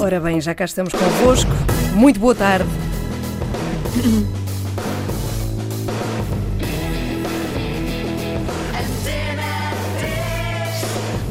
[0.00, 1.50] Ora bem, já cá estamos convosco.
[1.92, 2.68] Muito boa tarde.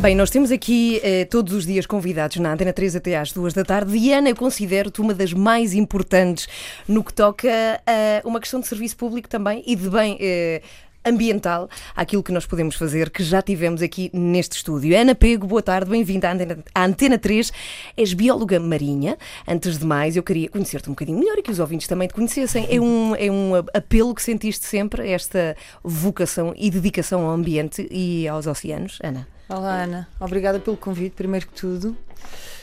[0.02, 3.54] Bem, nós temos aqui eh, todos os dias convidados na Antena 3 até às 2
[3.54, 3.98] da tarde.
[3.98, 6.48] Diana, eu considero-te uma das mais importantes
[6.88, 7.50] no que toca
[7.86, 10.62] a uma questão de serviço público também e de bem eh,
[11.08, 14.98] ambiental àquilo que nós podemos fazer, que já tivemos aqui neste estúdio.
[15.00, 17.52] Ana Pego, boa tarde, bem-vinda à Antena, à Antena 3.
[17.96, 19.18] És bióloga marinha.
[19.48, 22.14] Antes de mais, eu queria conhecer-te um bocadinho melhor e que os ouvintes também te
[22.14, 22.68] conhecessem.
[22.70, 28.28] É um, é um apelo que sentiste sempre, esta vocação e dedicação ao ambiente e
[28.28, 29.28] aos oceanos, Ana?
[29.50, 30.08] Olá, Ana.
[30.20, 31.96] Obrigada pelo convite, primeiro que tudo.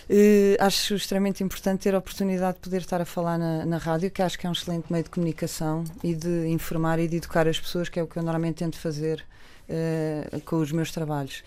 [0.09, 4.11] Uh, acho extremamente importante ter a oportunidade de poder estar a falar na, na, rádio,
[4.11, 7.49] que acho que é um excelente meio de comunicação e de informar e de educar
[7.49, 9.25] as pessoas, que é o que eu normalmente tento fazer
[9.69, 11.43] uh, com os meus trabalhos.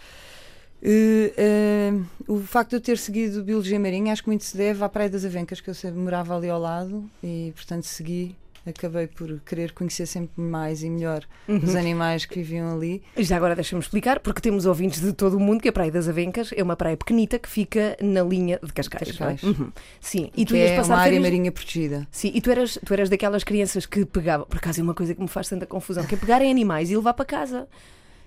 [0.82, 4.90] Uh, o facto de eu ter seguido Biologia Marinha, acho que muito se deve à
[4.90, 8.36] Praia das Avencas, que eu sempre morava ali ao lado e, portanto, segui
[8.70, 11.58] acabei por querer conhecer sempre mais e melhor uhum.
[11.58, 13.02] os animais que viviam ali.
[13.18, 16.08] Já agora deixa-me explicar, porque temos ouvintes de todo o mundo que a Praia das
[16.08, 19.10] Avencas é uma praia pequenita que fica na linha de Cascais.
[19.10, 19.12] É?
[19.12, 19.44] Cascais.
[19.44, 19.72] Uhum.
[20.00, 22.08] Sim, e tu que ias é passar uma área marinha protegida.
[22.12, 25.14] Sim, e tu eras, tu eras daquelas crianças que pegavam, por acaso é uma coisa
[25.14, 27.68] que me faz tanta confusão, que é pegarem animais e levar para casa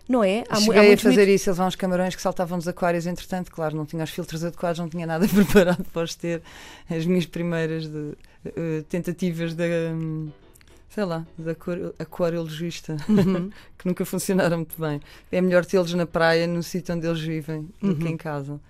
[0.08, 0.44] não é?
[0.48, 3.76] Há, Cheguei há a fazer isso, levar uns camarões que saltavam nos aquários, entretanto, claro,
[3.76, 6.42] não tinha os filtros adequados, não tinha nada preparado para os ter.
[6.88, 9.64] As minhas primeiras de, uh, tentativas de.
[9.92, 10.30] Um,
[10.88, 11.56] sei lá, de
[12.00, 13.50] aquariologista, uhum.
[13.78, 15.00] que nunca funcionaram muito bem.
[15.30, 18.10] É melhor tê-los na praia, no sítio onde eles vivem, do que uhum.
[18.10, 18.60] em casa.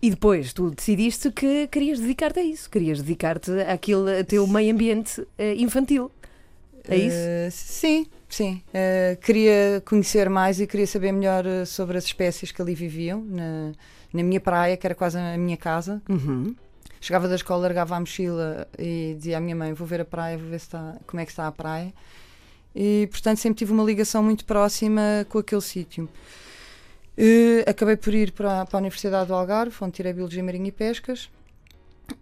[0.00, 5.20] E depois tu decidiste que querias dedicar-te a isso, querias dedicar-te àquele teu meio ambiente
[5.20, 6.10] uh, infantil.
[6.88, 7.16] É isso?
[7.16, 8.62] Uh, sim, sim.
[8.68, 13.72] Uh, queria conhecer mais e queria saber melhor sobre as espécies que ali viviam na,
[14.12, 16.02] na minha praia, que era quase a minha casa.
[16.08, 16.54] Uhum.
[17.00, 20.38] Chegava da escola, largava a mochila e dizia à minha mãe: Vou ver a praia,
[20.38, 21.92] vou ver se está, como é que está a praia.
[22.74, 26.08] E, portanto, sempre tive uma ligação muito próxima com aquele sítio.
[27.66, 31.30] acabei por ir para, para a Universidade do Algarve, onde tirei Biologia Marinha e Pescas.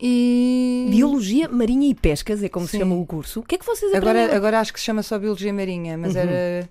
[0.00, 0.88] E...
[0.90, 2.72] Biologia Marinha e Pescas é como Sim.
[2.72, 3.40] se chama o curso.
[3.40, 4.20] O que é que vocês aprenderam?
[4.24, 6.20] Agora, agora acho que se chama só Biologia Marinha, mas uhum.
[6.20, 6.68] era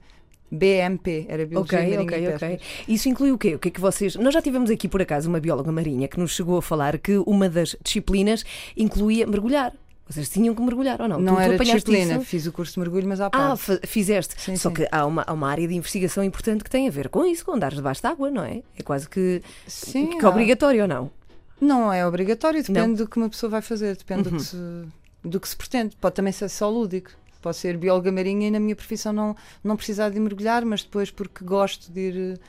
[0.51, 3.55] BMP, era Biologia okay, Marinha Ok, ok, Isso inclui o quê?
[3.55, 4.15] O que é que vocês...
[4.15, 7.17] Nós já tivemos aqui, por acaso, uma bióloga marinha que nos chegou a falar que
[7.25, 8.43] uma das disciplinas
[8.75, 9.73] incluía mergulhar.
[10.11, 11.19] Vocês tinham que mergulhar ou não?
[11.21, 12.25] Não tu, era tu disciplina, isso?
[12.25, 13.71] fiz o curso de mergulho, mas à parte.
[13.71, 14.35] Ah, fizeste.
[14.37, 14.75] Sim, Só sim.
[14.75, 17.45] que há uma, há uma área de investigação importante que tem a ver com isso,
[17.45, 18.61] com andares debaixo d'água, não é?
[18.77, 21.09] É quase que, sim, que obrigatório ou não?
[21.61, 22.93] Não é obrigatório, depende não.
[22.95, 24.35] do que uma pessoa vai fazer, depende uhum.
[24.35, 24.57] do, que se,
[25.23, 25.95] do que se pretende.
[25.95, 27.11] Pode também ser só lúdico.
[27.39, 31.09] Posso ser bióloga marinha e na minha profissão não, não precisar de mergulhar, mas depois
[31.09, 32.39] porque gosto de ir eh,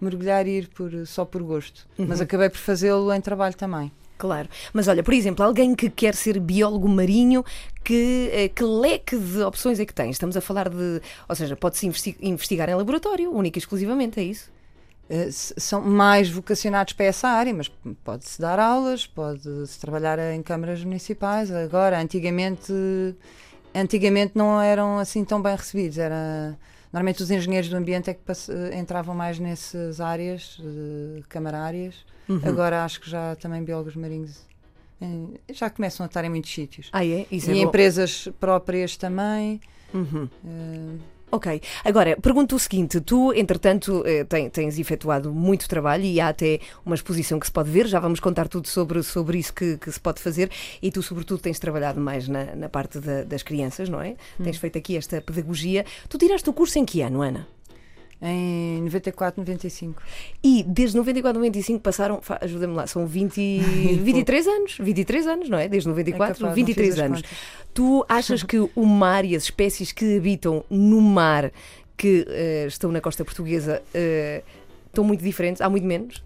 [0.00, 1.86] mergulhar e ir por, só por gosto.
[1.98, 2.06] Uhum.
[2.08, 3.92] Mas acabei por fazê-lo em trabalho também.
[4.16, 4.48] Claro.
[4.72, 7.42] Mas olha, por exemplo, alguém que quer ser biólogo marinho,
[7.82, 10.10] que, eh, que leque de opções é que tem?
[10.10, 11.00] Estamos a falar de.
[11.26, 11.86] Ou seja, pode-se
[12.20, 14.50] investigar em laboratório, única e exclusivamente, é isso?
[15.10, 17.68] Uh, são mais vocacionados para essa área, mas
[18.04, 21.50] pode-se dar aulas, pode-se trabalhar em câmaras municipais.
[21.50, 22.72] Agora, antigamente
[23.74, 25.98] antigamente não eram assim tão bem recebidos.
[25.98, 26.56] Era,
[26.92, 28.20] normalmente os engenheiros do ambiente é que
[28.78, 32.04] entravam mais nessas áreas uh, camarárias.
[32.28, 32.40] Uhum.
[32.44, 34.48] Agora acho que já também biólogos marinhos
[35.50, 36.90] já começam a estar em muitos sítios.
[36.92, 37.26] Ah, é?
[37.30, 39.60] Isso e é empresas próprias também.
[39.94, 40.28] Uhum.
[40.44, 40.98] Uh,
[41.32, 41.60] Ok.
[41.84, 46.94] Agora, pergunto o seguinte: tu, entretanto, eh, tens efetuado muito trabalho e há até uma
[46.94, 50.00] exposição que se pode ver, já vamos contar tudo sobre, sobre isso que, que se
[50.00, 50.50] pode fazer,
[50.82, 54.16] e tu, sobretudo, tens trabalhado mais na, na parte da, das crianças, não é?
[54.38, 54.44] Hum.
[54.44, 55.84] Tens feito aqui esta pedagogia.
[56.08, 57.46] Tu tiraste o curso em que ano, Ana?
[58.22, 60.02] Em 94, 95.
[60.44, 63.58] E desde 94, 95 passaram, ajuda-me lá, são 20,
[64.02, 65.68] 23 anos, 23 anos, não é?
[65.68, 67.22] Desde 94, é capaz, 23 anos.
[67.72, 71.50] Tu achas que o mar e as espécies que habitam no mar
[71.96, 74.44] que uh, estão na costa portuguesa uh,
[74.86, 75.62] estão muito diferentes?
[75.62, 76.18] Há muito menos?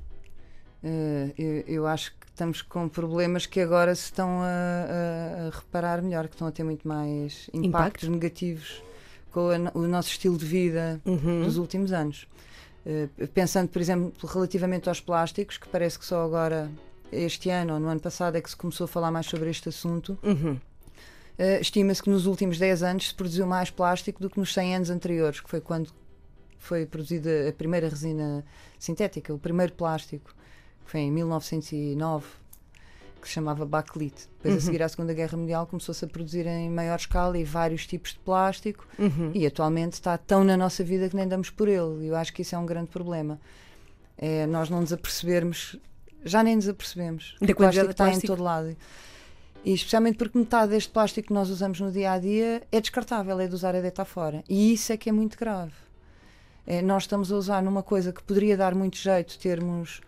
[0.83, 5.51] Uh, eu, eu, acho que estamos com problemas que agora se estão a, a, a
[5.51, 8.11] reparar melhor, que estão a ter muito mais impactos Impacto?
[8.11, 8.83] negativos
[9.35, 11.43] com a, o nosso estilo de vida uhum.
[11.43, 12.29] dos últimos anos.
[12.87, 16.71] Uh, pensando, por exemplo, relativamente aos plásticos, que parece que só agora,
[17.11, 19.69] este ano ou no ano passado, é que se começou a falar mais sobre este
[19.69, 20.17] assunto.
[20.23, 20.53] Uhum.
[20.53, 24.77] Uh, Estima-se que nos últimos 10 anos se produziu mais plástico do que nos 100
[24.77, 25.91] anos anteriores, que foi quando
[26.57, 28.45] foi produzida a primeira resina
[28.79, 30.33] sintética, o primeiro plástico,
[30.85, 32.25] que foi em 1909
[33.25, 34.29] que se chamava bakelite.
[34.37, 34.59] Depois, uhum.
[34.59, 38.13] a seguir à Segunda Guerra Mundial, começou-se a produzir em maior escala e vários tipos
[38.13, 39.33] de plástico, uhum.
[39.35, 42.05] e atualmente está tão na nossa vida que nem damos por ele.
[42.05, 43.41] E eu acho que isso é um grande problema.
[44.17, 45.77] É nós não nos apercebermos
[46.25, 47.37] já nem nos apercebemos.
[47.41, 48.75] Da o plástico de está em todo lado.
[49.65, 53.39] E especialmente porque metade deste plástico que nós usamos no dia a dia é descartável,
[53.39, 54.43] é de usar e deitar fora.
[54.49, 55.73] E isso é que é muito grave.
[56.67, 60.01] É, nós estamos a usar numa coisa que poderia dar muito jeito termos.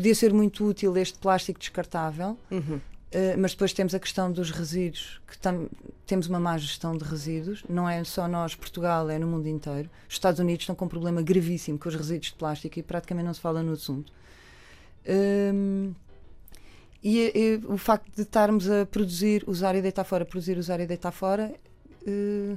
[0.00, 2.80] Podia ser muito útil este plástico descartável, Uhum.
[3.12, 5.68] eh, mas depois temos a questão dos resíduos, que tam-
[6.06, 7.62] temos uma má gestão de resíduos.
[7.68, 9.90] Não é só nós, Portugal, é no mundo inteiro.
[10.08, 13.26] Os Estados Unidos estão com um problema gravíssimo com os resíduos de plástico e praticamente
[13.26, 14.10] não se fala no assunto.
[15.06, 15.92] Hum,
[17.04, 20.86] e, e o facto de estarmos a produzir, usar e deitar fora, produzir, usar e
[20.86, 21.54] deitar fora,
[22.06, 22.56] eh,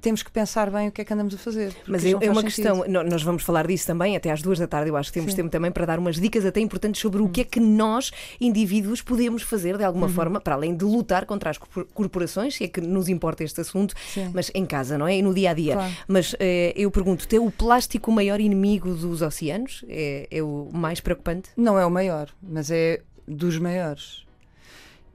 [0.00, 1.74] temos que pensar bem o que é que andamos a fazer.
[1.86, 2.44] Mas é, é uma sentido.
[2.44, 4.90] questão, no- nós vamos falar disso também até às duas da tarde.
[4.90, 5.38] Eu acho que temos Sim.
[5.38, 8.10] tempo também para dar umas dicas até importantes sobre o que é que nós,
[8.40, 10.12] indivíduos, podemos fazer de alguma Uhum.
[10.12, 13.60] forma, para além de lutar contra as corpor- corporações, se é que nos importa este
[13.60, 14.30] assunto, Sim.
[14.34, 15.16] mas em casa, não é?
[15.18, 15.74] E no dia a dia.
[15.74, 15.92] Claro.
[16.06, 19.84] Mas eh, eu pergunto: é o plástico o maior inimigo dos oceanos?
[19.88, 21.50] É, é o mais preocupante?
[21.56, 24.26] Não é o maior, mas é dos maiores.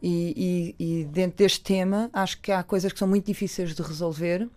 [0.06, 3.82] E, e- e dentro deste tema, acho que há coisas que são muito difíceis de
[3.82, 4.50] resolver,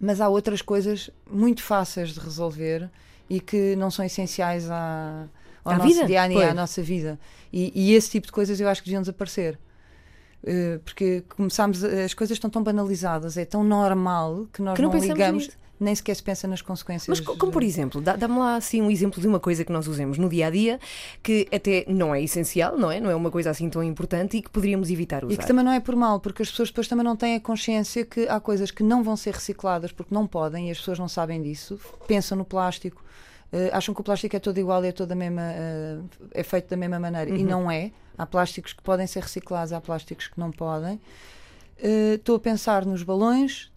[0.00, 2.90] mas há outras coisas muito fáceis de resolver
[3.30, 5.26] e que não são essenciais à,
[5.64, 6.06] ao À nosso vida?
[6.06, 7.18] dia a dia, à nossa vida.
[7.52, 9.56] E, e esse tipo de coisas eu acho que deviam desaparecer.
[10.44, 14.90] Eh, Porque começamos, as coisas estão tão banalizadas, é tão normal que nós Que não
[14.90, 15.58] não, ligamos, nisso.
[15.82, 17.08] Nem sequer se pensa nas consequências.
[17.18, 19.72] Mas co- como por exemplo, dá- dá-me lá assim um exemplo de uma coisa que
[19.72, 20.78] nós usemos no dia a dia
[21.22, 23.00] que até não é essencial, não é?
[23.00, 25.34] Não é uma coisa assim tão importante e que poderíamos evitar usar.
[25.34, 27.40] E que também não é por mal, porque as pessoas depois também não têm a
[27.40, 30.98] consciência que há coisas que não vão ser recicladas porque não podem e as pessoas
[30.98, 31.78] não sabem disso.
[32.06, 33.02] Pensam no plástico,
[33.52, 35.98] eh, acham que o plástico é todo igual e é, todo da mesma, eh,
[36.32, 37.30] é feito da mesma maneira.
[37.34, 37.90] E não é.
[38.16, 41.00] Há plásticos que podem ser reciclados, há plásticos que não podem.
[41.78, 43.71] Eh, Estou a pensar nos balões.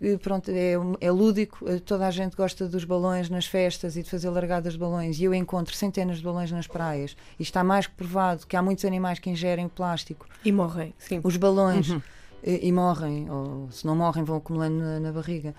[0.00, 4.02] Que, Pronto, é, é lúdico, eh, toda a gente gosta dos balões nas festas e
[4.02, 5.20] de fazer largadas de balões.
[5.20, 7.16] E eu encontro centenas de balões nas praias.
[7.38, 10.94] E está mais que provado que há muitos animais que ingerem o plástico E morrem,
[10.98, 11.20] sim.
[11.22, 12.02] os balões Uhum.
[12.42, 15.54] e, e morrem, ou se não morrem, vão acumulando na, na barriga.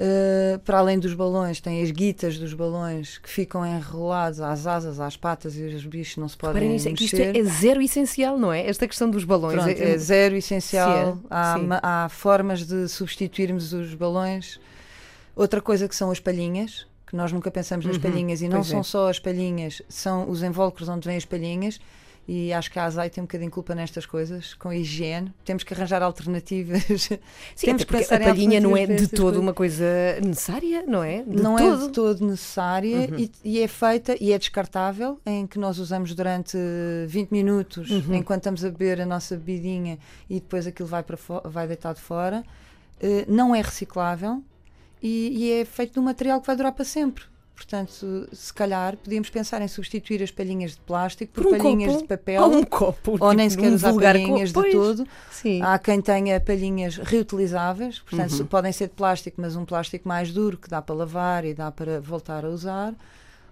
[0.00, 5.00] Uh, para além dos balões, tem as guitas dos balões que ficam enrolados às asas,
[5.00, 7.36] às patas e os bichos não se podem Reparem nisso, é isto mexer.
[7.36, 8.64] é, é zero essencial, não é?
[8.64, 9.54] Esta questão dos balões.
[9.60, 11.14] Pronto, é- é zero essencial.
[11.16, 11.66] Sim, há, sim.
[11.82, 14.60] há formas de substituirmos os balões.
[15.34, 18.58] Outra coisa que são as palhinhas, que nós nunca pensamos nas Uhum, palhinhas, e não
[18.58, 18.70] pois é.
[18.70, 21.80] são só as palhinhas, são os invólucros onde vêm as palhinhas.
[22.30, 25.32] E acho que a ASAI tem um bocadinho de culpa nestas coisas, com a higiene.
[25.46, 26.84] Temos que arranjar alternativas.
[26.84, 27.18] Sim,
[27.56, 29.40] Temos que pensar a palhinha não é de todo coisas.
[29.40, 29.84] uma coisa
[30.22, 31.22] necessária, não é?
[31.22, 31.84] De não todo.
[31.84, 33.18] é de todo necessária Uhum.
[33.18, 36.58] e, e é feita e é descartável, em que nós usamos durante
[37.06, 38.14] 20 minutos Uhum.
[38.16, 39.98] enquanto estamos a beber a nossa bebidinha
[40.28, 41.16] e depois aquilo vai, para
[41.46, 42.44] vai deitado fora.
[43.00, 44.42] Eh, não é reciclável
[45.02, 47.24] e, e é feito de um material que vai durar para sempre.
[47.58, 51.90] Portanto, se calhar podíamos pensar em substituir as palhinhas de plástico por, Por um palhinhas
[51.92, 53.16] copo, de papel Ou um copo.
[53.18, 54.66] ou nem tipo, sequer um usar palhinhas copo.
[54.68, 55.08] de Pois, todo.
[55.32, 55.60] Sim.
[55.62, 58.46] Há quem tenha palhinhas reutilizáveis, portanto, Uhum.
[58.46, 61.70] podem ser de plástico, mas um plástico mais duro que dá para lavar e dá
[61.72, 62.94] para voltar a usar,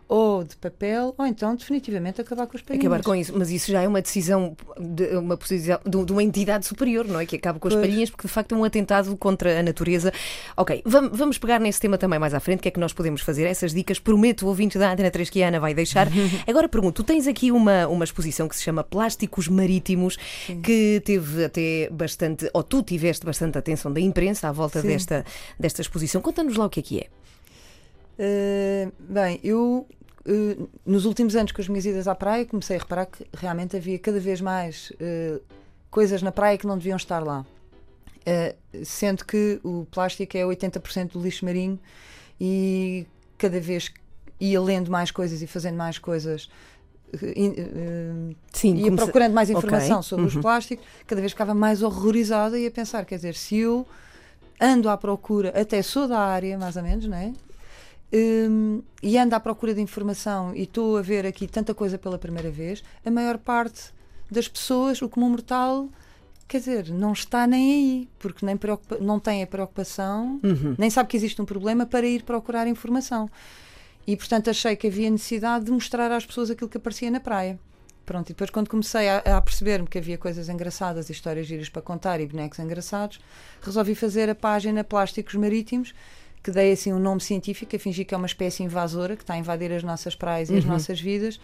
[0.08, 2.86] ou de papel, ou então definitivamente acabar com as palhinhas.
[2.86, 6.64] Acabar com isso, mas isso já é uma decisão de uma, posição, de, uma entidade
[6.64, 7.26] superior, não é?
[7.26, 7.86] Que acaba com as Pois.
[7.86, 10.12] palhinhas, porque de facto é um atentado contra a natureza.
[10.56, 12.92] Ok, vam- vamos pegar nesse tema também mais à frente, o que é que nós
[12.92, 13.44] podemos fazer?
[13.44, 16.06] Essas dicas, prometo, o ouvinte da Antena 3 que a Ana vai deixar.
[16.46, 20.16] Agora pergunto, tu tens aqui uma, uma exposição que se chama Plásticos Marítimos,
[20.62, 24.88] que teve até bastante, ou tu tiveste bastante atenção da imprensa à volta Sim.
[24.88, 25.25] desta,
[25.58, 26.20] desta exposição.
[26.22, 27.06] Conta-nos lá o que é que é.
[28.18, 29.86] Uh, bem, eu
[30.26, 33.76] uh, nos últimos anos com as minhas idas à praia comecei a reparar que realmente
[33.76, 35.40] havia cada vez mais uh,
[35.90, 37.45] coisas na praia que não deviam estar lá.
[38.21, 41.78] Uh, sendo que o plástico é 80% do lixo marinho
[42.40, 43.06] e
[43.38, 43.92] cada vez
[44.40, 46.49] ia lendo mais coisas e fazendo mais coisas
[48.52, 50.42] Sim, ia procurando mais informação sobre os Uhum.
[50.42, 53.87] plásticos, cada vez ficava mais horrorizada e a pensar, quer dizer, se eu
[54.61, 57.33] ando à procura, até sou da área, mais ou menos, não é?
[58.12, 62.16] Hum, e ando à procura de informação e estou a ver aqui tanta coisa pela
[62.18, 63.92] primeira vez, a maior parte
[64.30, 65.88] das pessoas, o comum mortal,
[66.46, 70.76] quer dizer, não está nem aí, porque nem preocupa- não tem a preocupação, Uhum.
[70.78, 73.28] nem sabe que existe um problema para ir procurar informação.
[74.06, 77.58] E portanto achei que havia necessidade de mostrar às pessoas aquilo que aparecia na praia.
[78.04, 81.68] Pronto, e depois quando comecei a, a perceber-me que havia coisas engraçadas e histórias giras
[81.68, 83.18] para contar e bonecos engraçados,
[83.60, 85.92] resolvi fazer a página Plásticos Marítimos,
[86.46, 89.34] que dei assim um nome científico, a fingir que é uma espécie invasora que está
[89.34, 90.70] a invadir as nossas praias e as Uhum.
[90.70, 91.40] nossas vidas,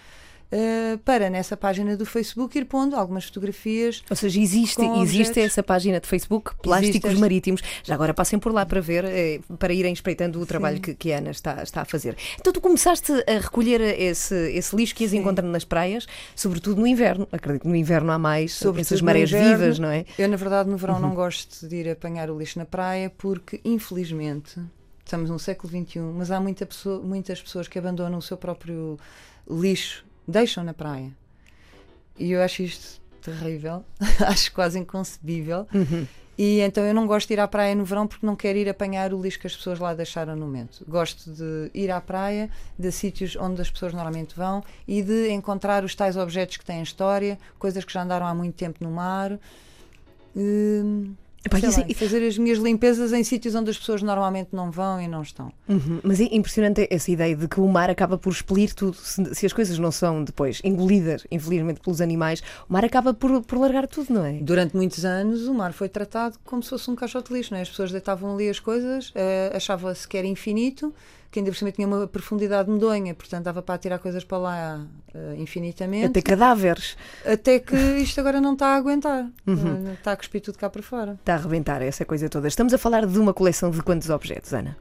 [0.53, 4.05] Uh, para nessa página do Facebook ir pondo algumas fotografias.
[4.11, 7.63] Ou seja, existe, existe essa página de Facebook, Plásticos existe Marítimos.
[7.83, 11.11] Já agora passem por lá para ver, eh, para irem espreitando o trabalho que, que,
[11.11, 12.19] a Ana está, está a fazer.
[12.39, 16.07] Então tu começaste a recolher esse, esse lixo que ias encontrando nas praias,
[16.37, 17.27] sobretudo no inverno.
[17.33, 20.05] Acredito que no inverno há mais sobre essas marés inverno, vivas, não é?
[20.19, 21.01] Eu, na verdade, no verão uhum.
[21.01, 24.61] não gosto de ir apanhar o lixo na praia porque, infelizmente,
[25.05, 28.99] estamos no século XXI, mas há muita pessoa, muitas pessoas que abandonam o seu próprio
[29.49, 31.11] lixo deixam na praia.
[32.19, 33.85] E eu acho isto terrível,
[34.27, 35.67] acho quase inconcebível.
[35.73, 36.07] Uhum.
[36.37, 38.69] E então eu não gosto de ir à praia no verão porque não quero ir
[38.69, 40.85] apanhar o lixo que as pessoas lá deixaram no momento.
[40.89, 45.85] Gosto de ir à praia, de sítios onde as pessoas normalmente vão e de encontrar
[45.85, 49.39] os tais objetos que têm história, coisas que já andaram há muito tempo no mar.
[50.35, 51.15] Hum,
[51.45, 55.01] Epá, lá, é fazer as minhas limpezas em sítios onde as pessoas normalmente não vão
[55.01, 55.53] e não estão.
[55.69, 56.01] Uhum.
[56.03, 58.97] Mas é impressionante essa ideia de que o mar acaba por expelir tudo.
[58.97, 63.43] Se, se, as coisas não são depois engolidas, infelizmente, pelos animais, o mar acaba por,
[63.43, 64.35] por largar tudo, não é?
[64.35, 67.59] Durante muitos anos o mar foi tratado como se fosse um caixote de lixo, não
[67.59, 67.63] é?
[67.63, 70.95] As pessoas deitavam ali as coisas, uh, achavam-se que era infinito
[71.33, 74.87] que ainda por cima tinha uma profundidade medonha, portanto dava para tirar coisas para lá
[75.15, 76.07] uh, infinitamente.
[76.07, 76.95] Até cadáveres.
[77.25, 79.31] Até que isto agora não está a aguentar.
[79.47, 79.87] Uhum.
[79.89, 81.13] Uh, está a cuspir tudo cá para fora.
[81.13, 82.47] Está a arrebentar essa coisa toda.
[82.47, 84.77] Estamos a falar de uma coleção de quantos objetos, Ana?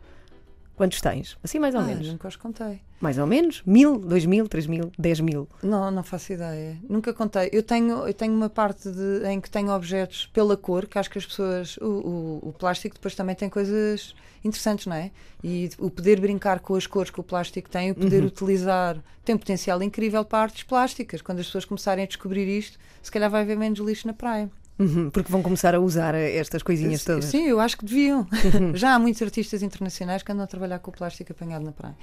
[0.82, 1.38] Quantos tens?
[1.44, 2.08] Assim mais ou ah, menos.
[2.08, 2.82] Nunca os contei.
[3.00, 3.62] Mais ou menos?
[3.68, 5.48] Mil, dois mil, três mil, dez mil?
[5.62, 6.76] Não, não faço ideia.
[6.90, 7.52] Nunca contei.
[7.54, 11.08] Eu tenho, eu tenho uma parte de, em que tenho objetos pela cor, que acho
[11.08, 11.78] que as pessoas.
[11.78, 15.12] O, o, o, plástico depois também tem coisas interessantes, não é?
[15.44, 18.30] E o poder brincar com as cores que o plástico tem, o poder uhum.
[18.30, 21.22] utilizar, tem um potencial incrível para artes plásticas.
[21.22, 24.50] Quando as pessoas começarem a descobrir isto, se calhar vai haver menos lixo na praia.
[24.82, 27.26] Uhum, porque vão começar a usar estas coisinhas todas.
[27.26, 28.22] Sim, eu acho que deviam.
[28.22, 28.74] Uhum.
[28.76, 31.96] Já há muitos artistas internacionais que andam a trabalhar com o plástico apanhado na praia.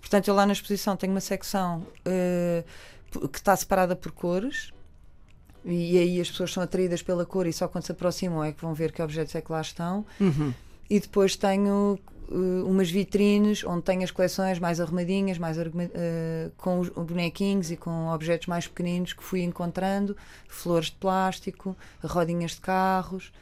[0.00, 4.72] Portanto, eu lá na exposição tenho uma secção uh, que está separada por cores.
[5.64, 8.62] E aí as pessoas são atraídas pela cor e só quando se aproximam é que
[8.62, 10.04] vão ver que objetos é que lá estão.
[10.20, 10.52] Uhum.
[10.88, 15.64] E depois tenho uh, umas vitrines onde tenho as coleções mais arrumadinhas, mais uh,
[16.56, 20.16] com os bonequinhos e com objetos mais pequeninos que fui encontrando,
[20.48, 23.32] flores de plástico, rodinhas de carros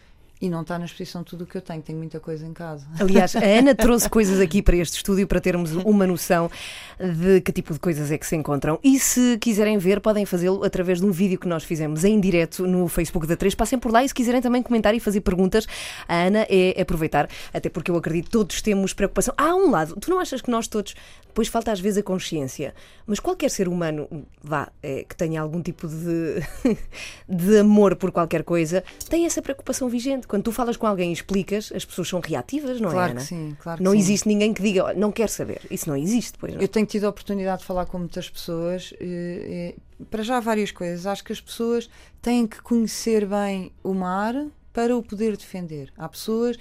[0.40, 2.86] e não está na exposição tudo o que eu tenho, tenho muita coisa em casa.
[3.00, 6.50] Aliás, a Ana trouxe coisas aqui para este estúdio para termos uma noção
[6.98, 8.78] de que tipo de coisas é que se encontram.
[8.82, 12.66] E se quiserem ver, podem fazê-lo através de um vídeo que nós fizemos em direto
[12.66, 13.54] no Facebook da 3.
[13.54, 15.66] Passem por lá e se quiserem também comentar e fazer perguntas,
[16.08, 19.34] a Ana é aproveitar, até porque eu acredito que todos temos preocupação.
[19.36, 20.94] Há um lado, tu não achas que nós todos,
[21.26, 22.74] depois falta às vezes a consciência,
[23.06, 24.08] mas qualquer ser humano,
[24.42, 26.76] vá, é, que tenha algum tipo de,
[27.28, 31.12] de amor por qualquer coisa, tem essa preocupação vigente quando tu falas com alguém e
[31.12, 33.20] explicas, as pessoas são reativas, não claro é, Ana?
[33.20, 33.98] Que sim, claro que Não sim.
[33.98, 35.60] existe ninguém que diga, não quer saber.
[35.70, 36.54] Isso não existe depois.
[36.54, 36.60] Não?
[36.60, 38.92] Eu tenho tido a oportunidade de falar com muitas pessoas.
[39.00, 41.06] E, e, para já, várias coisas.
[41.06, 41.88] Acho que as pessoas
[42.20, 44.34] têm que conhecer bem o mar
[44.72, 45.92] para o poder defender.
[45.96, 46.58] Há pessoas.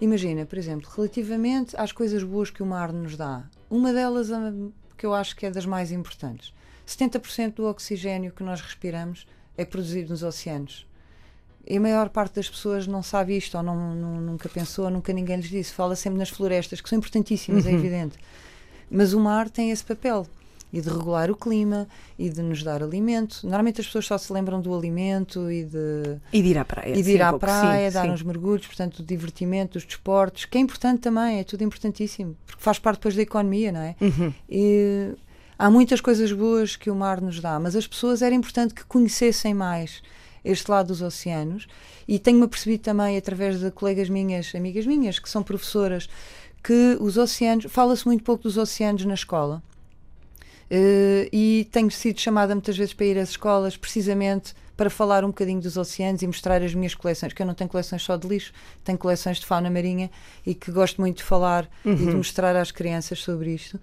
[0.00, 4.28] Imagina, por exemplo, relativamente às coisas boas que o mar nos dá, uma delas
[4.96, 6.54] que eu acho que é das mais importantes:
[6.86, 9.26] 70% do oxigênio que nós respiramos
[9.56, 10.86] é produzido nos oceanos.
[11.66, 15.12] E a maior parte das pessoas não sabe isto, ou não, não, nunca pensou, nunca
[15.12, 15.72] ninguém lhes disse.
[15.72, 17.76] Fala sempre nas florestas, que são importantíssimas, é uhum.
[17.76, 18.18] é evidente.
[18.90, 20.26] Mas o mar tem esse papel
[20.72, 21.88] e de regular o clima
[22.18, 23.40] e de nos dar alimento.
[23.42, 26.90] Normalmente as pessoas só se lembram do alimento e de, e de ir à praia.
[26.96, 28.10] E de ir sim, à praia, sim, dar sim.
[28.10, 32.62] uns mergulhos, portanto, do divertimento, dos desportos, que é importante também, é tudo importantíssimo, porque
[32.62, 33.96] faz parte depois da economia, não é?
[34.00, 34.32] Uhum.
[34.48, 35.12] E
[35.58, 38.84] há muitas coisas boas que o mar nos dá, mas as pessoas era importante que
[38.84, 40.02] conhecessem mais
[40.44, 41.66] este lado dos oceanos.
[42.06, 46.08] E tenho-me percebido também, através de colegas minhas, amigas minhas, que são professoras,
[46.62, 49.62] que os oceanos, fala-se muito pouco dos oceanos na escola.
[50.70, 55.28] Uh, e tenho sido chamada muitas vezes para ir às escolas precisamente para falar um
[55.28, 58.26] bocadinho dos oceanos e mostrar as minhas coleções, que eu não tenho coleções só de
[58.26, 60.10] lixo, tenho coleções de fauna marinha
[60.46, 61.92] e que gosto muito de falar uhum.
[61.92, 62.16] e de uhum.
[62.18, 63.78] mostrar às crianças sobre isto.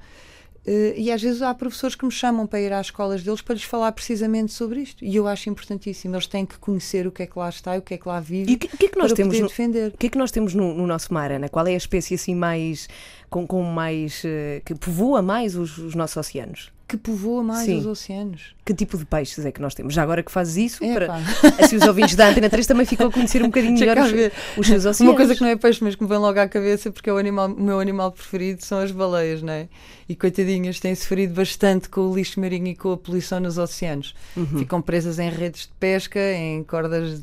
[0.67, 3.55] Uh, e às vezes há professores que me chamam para ir às escolas deles para
[3.55, 5.05] lhes falar precisamente sobre isto.
[5.05, 6.13] E eu acho importantíssimo.
[6.13, 8.05] Eles têm que conhecer o que é que lá está e o que é que
[8.05, 8.51] lá vive.
[8.51, 9.93] E o que, que, é que nós temos no, defender.
[9.93, 11.47] O que é que nós temos no, no, nosso mar, Ana?
[11.47, 12.89] Qual é a espécie assim mais.
[13.29, 14.23] Com, com mais.
[14.23, 16.71] Uh, que povoa mais os, os nossos oceanos?
[16.87, 17.79] que povoa mais Sim.
[17.79, 18.55] os oceanos.
[18.63, 19.93] Que tipo de peixes é que nós temos?
[19.93, 21.15] Já agora que fazes isso, é, para,
[21.59, 24.11] assim os ouvintes da Antena 3 também ficam a conhecer um bocadinho melhor os,
[24.57, 25.01] os, seus oceanos.
[25.01, 27.13] Uma coisa que não é peixe, mas que me vem logo à cabeça, porque é
[27.13, 29.67] o, animal, o meu animal preferido são as baleias, não é?
[30.07, 34.15] E coitadinhas, têm sofrido bastante com o lixo marinho e com a poluição nos oceanos.
[34.37, 34.59] Uhum.
[34.59, 37.21] Ficam presas em redes de pesca, em cordas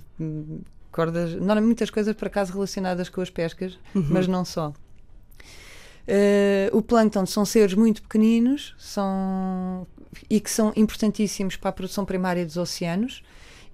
[0.92, 4.06] cordas, não, muitas coisas por acaso relacionadas com as pescas, uhum.
[4.11, 4.73] mas não só.
[6.06, 9.87] Uh, o plâncton são seres muito pequeninos, são
[10.28, 13.23] e que são importantíssimos para a produção primária dos oceanos.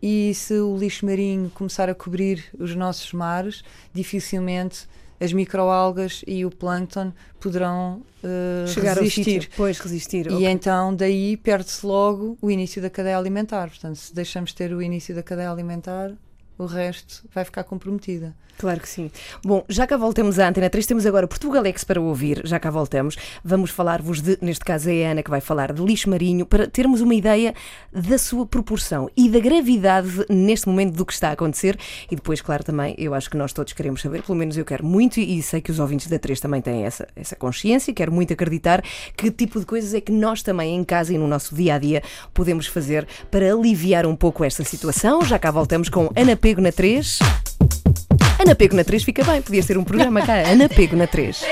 [0.02, 4.88] E se o lixo marinho começar a cobrir os nossos mares, dificilmente
[5.20, 9.42] as microalgas e o plâncton poderão uh, Chegar resistir.
[9.42, 9.50] Sítio.
[9.54, 10.26] Pois, resistir.
[10.30, 10.48] E ok.
[10.48, 13.68] então daí perde-se logo o início da cadeia alimentar.
[13.68, 16.12] Portanto, se deixamos ter o início da cadeia alimentar,
[16.60, 18.34] o resto vai ficar comprometida.
[18.58, 19.10] Claro que sim.
[19.42, 23.16] Bom, já cá voltamos à Antena 3, temos agora Portugalex para ouvir, já cá voltamos.
[23.42, 26.66] Vamos falar-vos de, neste caso é a Ana que vai falar de lixo marinho, para
[26.66, 27.54] termos uma ideia
[27.90, 31.78] da sua proporção e da gravidade neste momento do que está a acontecer.
[32.10, 34.84] E depois, claro, também, eu acho que nós todos queremos saber, pelo menos eu quero
[34.84, 38.34] muito, e sei que os ouvintes da 3 também têm essa, essa consciência, quero muito
[38.34, 38.84] acreditar
[39.16, 41.78] que tipo de coisas é que nós também em casa e no nosso dia a
[41.78, 42.02] dia
[42.34, 45.24] podemos fazer para aliviar um pouco esta situação.
[45.24, 47.18] Já cá voltamos com Ana Pego na 3.
[48.40, 50.50] Ana Pego na 3 fica bem, podia ser um programa cá.
[50.50, 51.44] Ana Pego na 3.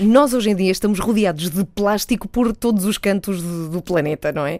[0.00, 4.32] Nós hoje em dia estamos rodeados de plástico por todos os cantos do, do planeta,
[4.32, 4.58] não é?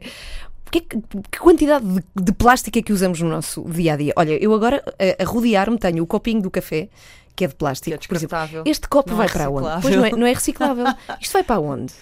[0.70, 4.14] Que, que quantidade de, de, plástico é que usamos no nosso dia a dia?
[4.16, 6.88] Olha, eu agora a, a rodear-me tenho o copinho do café,
[7.34, 7.94] que é de plástico.
[7.94, 8.60] É descartável.
[8.60, 9.82] Exemplo, este copo não vai é para onde?
[9.82, 10.86] Pois não é, não é reciclável.
[11.20, 11.92] Isto vai para onde?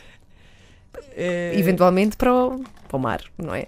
[1.17, 1.51] É...
[1.59, 3.67] Eventualmente para o, para o mar, não é?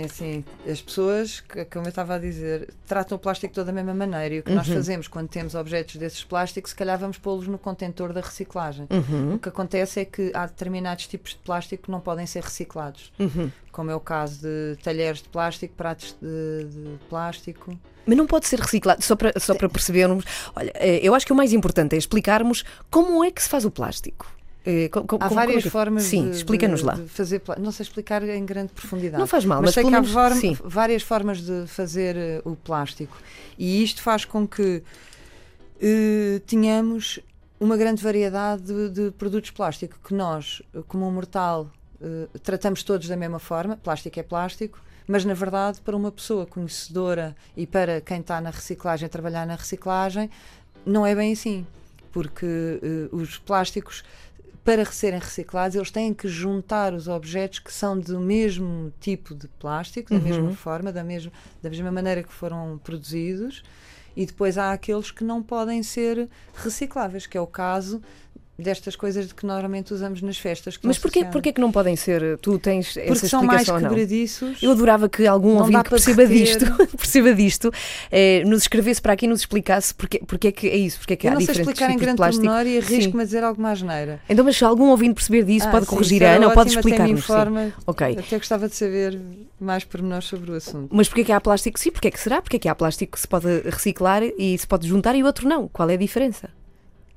[0.00, 3.94] É, assim, as pessoas, como eu estava a dizer, tratam o plástico toda da mesma
[3.94, 4.34] maneira.
[4.34, 4.56] E o que uhum.
[4.56, 8.86] nós fazemos quando temos objetos desses plásticos, se calhar vamos pô-los no contentor da reciclagem.
[8.90, 9.34] Uhum.
[9.34, 13.12] O que acontece é que há determinados tipos de plástico que não podem ser reciclados,
[13.18, 13.50] uhum.
[13.70, 17.78] como é o caso de talheres de plástico, pratos de, de plástico.
[18.06, 20.24] Mas não pode ser reciclado, só para, só para percebermos.
[20.56, 23.70] Olha, eu acho que o mais importante é explicarmos como é que se faz o
[23.70, 24.26] plástico.
[24.90, 25.70] Com, com, Há várias como...
[25.70, 26.92] formas sim, de, explica-nos lá.
[26.92, 29.18] de fazer Não sei explicar em grande profundidade.
[29.18, 30.56] Não faz mal, mas, mas sei que há form...
[30.64, 33.16] várias formas de fazer uh, o plástico.
[33.58, 34.82] E isto faz com que
[35.76, 37.20] uh, tenhamos
[37.58, 43.08] uma grande variedade de, de, produtos plástico que nós, como um mortal, uh, tratamos todos
[43.08, 43.78] da mesma forma.
[43.78, 44.78] Plástico é plástico.
[45.06, 49.46] Mas, na verdade, para uma pessoa conhecedora e para quem está na reciclagem, a trabalhar
[49.46, 50.30] na reciclagem,
[50.84, 51.66] não é bem assim.
[52.12, 52.46] Porque
[53.10, 54.04] os plásticos
[54.64, 59.48] para serem reciclados, eles têm que juntar os objetos que são do mesmo tipo de
[59.48, 60.22] plástico, da uhum.
[60.22, 63.62] mesma forma, da mesma, da mesma maneira que foram produzidos,
[64.16, 68.02] e depois há aqueles que não podem ser recicláveis, que é o caso
[68.60, 70.78] destas coisas de que normalmente usamos nas festas.
[70.82, 72.38] Mas porquê, porquê que não podem ser?
[72.38, 74.62] Tu tens essa Porque são explicação mais quebradiços.
[74.62, 76.64] Eu adorava que algum Não ouvinte que perceba disto,
[76.96, 77.72] perceba disto
[78.10, 81.14] eh, nos escrevesse para aqui e nos explicasse porque, porque é que é isso, porque
[81.14, 82.44] é que Eu há não sei diferentes explicar em tipos de grande plástico.
[82.46, 84.20] pormenor e arrisco-me a dizer alguma asneira.
[84.28, 86.70] Então, mas se algum ouvinte perceber disso, Ah, pode sim, corrigir a Ana ou pode
[86.70, 87.24] explicar-nos.
[87.24, 87.32] sim.
[87.32, 87.72] informa.
[87.86, 88.16] Ok.
[88.18, 89.20] Até gostava de saber
[89.58, 90.88] mais pormenores sobre o assunto.
[90.90, 91.90] Mas porquê que há plástico sim?
[91.90, 92.40] Porquê que será?
[92.40, 95.68] Porquê que há plástico que se pode reciclar e se pode juntar e outro não?
[95.68, 96.48] Qual é a diferença?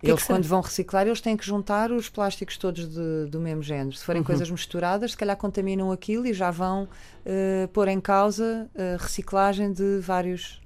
[0.03, 3.39] Que Eles, que quando vão reciclar, eles têm que juntar os plásticos todos de- do
[3.39, 3.95] mesmo género.
[3.95, 4.25] Se forem Uhum.
[4.25, 6.87] coisas misturadas, se calhar contaminam aquilo e já vão
[7.25, 10.61] eh, pôr em causa a reciclagem de vários,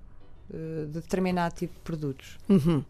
[0.51, 2.37] eh, de determinado tipo de produtos.
[2.49, 2.83] Uhum.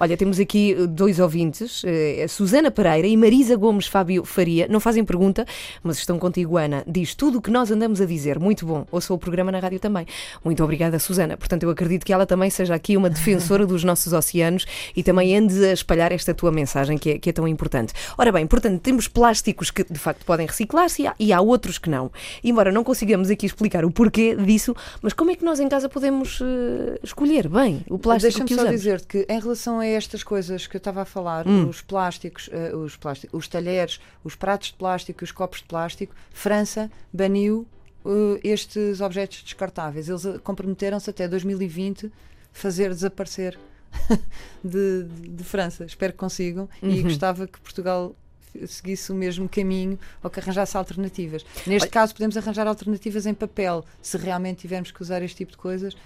[0.00, 4.66] Olha, temos aqui eh, dois ouvintes, eh, a Susana Pereira e Marisa Gomes Fábio Faria.
[4.68, 5.46] Não fazem pergunta,
[5.82, 6.82] mas estão contigo, Ana.
[6.86, 8.38] Diz tudo o que nós andamos a dizer.
[8.38, 8.86] Muito bom.
[8.90, 10.06] Ouça o programa na rádio também.
[10.44, 11.36] Muito obrigada, Susana.
[11.36, 14.66] Portanto, eu acredito que ela também seja aqui uma defensora dos nossos oceanos
[14.96, 17.92] e também ande a espalhar esta tua mensagem que é, que é tão importante.
[18.18, 22.10] Ora bem, portanto, temos plásticos que de facto podem reciclar-se e há- outros que não.
[22.42, 25.88] Embora não consigamos aqui explicar o porquê disso, mas como é que nós em casa
[25.88, 28.80] podemos eh, escolher bem o plástico Deixa-me só usamos?
[28.80, 31.68] dizer que em relação a estas coisas que eu estava a falar, Hum.
[31.68, 36.14] os plásticos, eh, os plásticos, os talheres, os pratos de plástico, os copos de plástico,
[36.32, 37.66] França baniu
[38.06, 40.08] eh, estes objetos descartáveis.
[40.08, 42.10] Eles eh, comprometeram-se até 2020
[42.52, 43.58] fazer desaparecer
[44.62, 45.84] de, de- de França.
[45.84, 47.02] Espero que consigam e Uhum.
[47.02, 48.14] gostava que Portugal
[48.68, 51.44] seguisse o mesmo caminho ou que arranjasse alternativas.
[51.66, 55.50] Neste Olha- caso podemos arranjar alternativas em papel, se realmente tivermos que usar este tipo
[55.52, 55.96] de coisas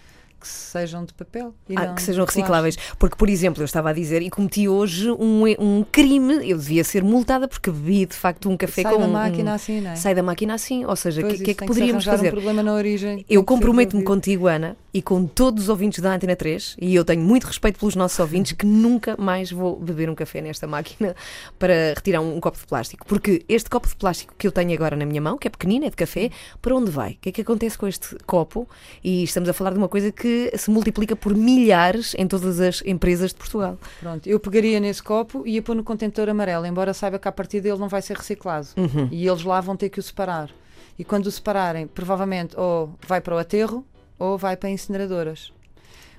[0.40, 2.76] que sejam de papel e Ah, que sejam recicláveis.
[2.98, 6.84] Porque, por exemplo, eu estava a dizer e cometi hoje um, um crime, eu devia
[6.84, 9.90] ser multada porque bebi de facto um café Sai com da um- máquina assim, não
[9.90, 9.96] é?
[9.96, 10.84] Sai da máquina assim.
[10.84, 12.28] Ou seja, o que, que é que poderíamos fazer?
[12.28, 13.24] Um problema na origem.
[13.28, 17.22] Eu comprometo-me contigo, Ana, e com todos os ouvintes da Antena 3, e eu tenho
[17.22, 21.14] muito respeito pelos nossos ouvintes, que nunca mais vou beber um café nesta máquina
[21.58, 23.06] para retirar um, copo de plástico.
[23.06, 25.84] Porque este copo de plástico que eu tenho agora na minha mão, que é pequenino,
[25.86, 26.30] é de café,
[26.62, 27.12] para onde vai?
[27.12, 28.68] O que é que acontece com este copo?
[29.02, 32.82] E estamos a falar de uma coisa que se multiplica por milhares em todas as
[32.84, 33.78] empresas de Portugal.
[34.00, 37.32] Pronto, eu pegaria nesse copo e ia pôr no contentor amarelo, embora saiba que a
[37.32, 38.68] partir dele não vai ser reciclado.
[38.76, 39.08] Uhum.
[39.10, 40.50] E eles lá vão ter que o separar.
[40.98, 43.84] E quando o separarem, provavelmente ou vai para o aterro
[44.18, 45.52] ou vai para incineradoras.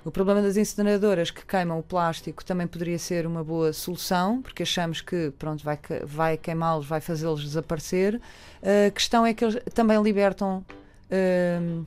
[0.06, 4.63] O problema das incineradoras que queimam o plástico também poderia ser uma boa solução, porque
[4.63, 8.19] achamos que pronto, vai, vai queimá-los, vai fazê-los desaparecer.
[8.63, 10.65] A questão é que eles também libertam.
[11.12, 11.86] Uh,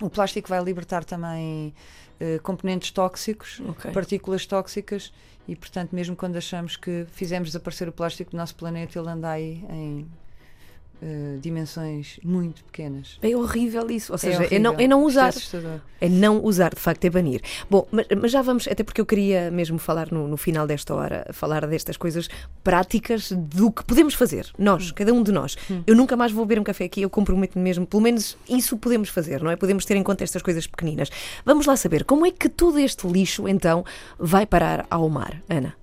[0.00, 1.74] o plástico vai libertar também
[2.20, 3.92] uh, componentes tóxicos, okay.
[3.92, 5.12] partículas tóxicas,
[5.46, 9.30] e portanto, mesmo quando achamos que fizemos desaparecer o plástico do nosso planeta, ele anda
[9.30, 10.08] aí em
[11.02, 13.18] Uh, dimensões muito pequenas.
[13.22, 15.32] É horrível isso, ou é seja, é, é, não, é não usar.
[15.98, 17.40] É, é, não usar, de facto, é banir.
[17.70, 20.94] Bom, mas, mas já vamos, até porque eu queria mesmo falar no, no, final desta
[20.94, 22.28] hora, falar destas coisas
[22.62, 24.94] práticas do que podemos fazer, nós, hum.
[24.94, 25.56] cada um de nós.
[25.70, 25.82] Hum.
[25.86, 29.08] Eu nunca mais vou beber um café aqui, eu comprometo-me mesmo, pelo menos isso podemos
[29.08, 29.56] fazer, não é?
[29.56, 31.08] Podemos ter em conta estas coisas pequeninas.
[31.46, 33.86] Vamos lá saber, como é que todo este lixo, então,
[34.18, 35.74] vai parar ao mar, Ana?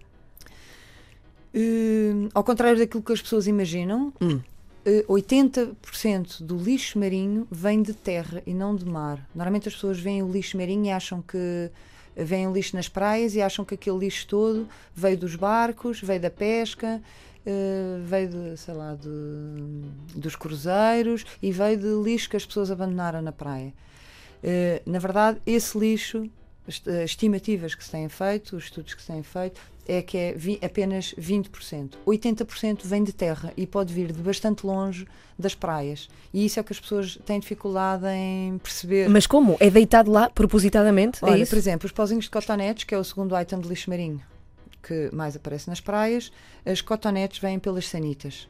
[1.55, 4.39] Uh, ao contrário daquilo que as pessoas imaginam, hum
[5.07, 9.27] 80% eh, do lixo marinho vem de terra e não de mar.
[9.35, 11.69] Normalmente as pessoas veem o lixo marinho e acham que
[12.15, 16.21] vem o lixo nas praias e acham que aquele lixo todo veio dos barcos, veio
[16.21, 17.01] da pesca,
[17.45, 22.71] uh, veio de, sei lá, de, dos cruzeiros e veio de lixo que as pessoas
[22.71, 23.73] abandonaram na praia.
[24.85, 26.29] Na verdade, esse lixo,
[27.03, 30.59] estimativas que se têm feito, os estudos que se têm feito, é que é vi,
[30.61, 31.91] apenas 20%.
[32.05, 35.07] 80% vem de terra e pode vir de bastante longe
[35.39, 36.09] das praias.
[36.33, 39.07] E isso é o que as pessoas têm dificuldade em perceber.
[39.09, 39.55] Mas como?
[39.59, 41.23] É deitado lá propositadamente?
[41.23, 43.69] É Olha, é por exemplo, os pozinhos de cotonetes, que é o segundo item de
[43.69, 44.21] lixo marinho
[44.87, 46.31] que mais aparece nas praias,
[46.65, 48.47] as cotonetes vêm pelas sanitas.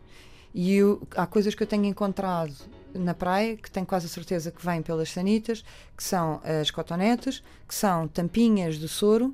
[0.53, 2.53] E eu, há coisas que eu tenho encontrado
[2.93, 5.63] na praia, que tenho quase a certeza que vêm pelas sanitas,
[5.95, 9.33] que são as cotonetes, que são tampinhas de soro,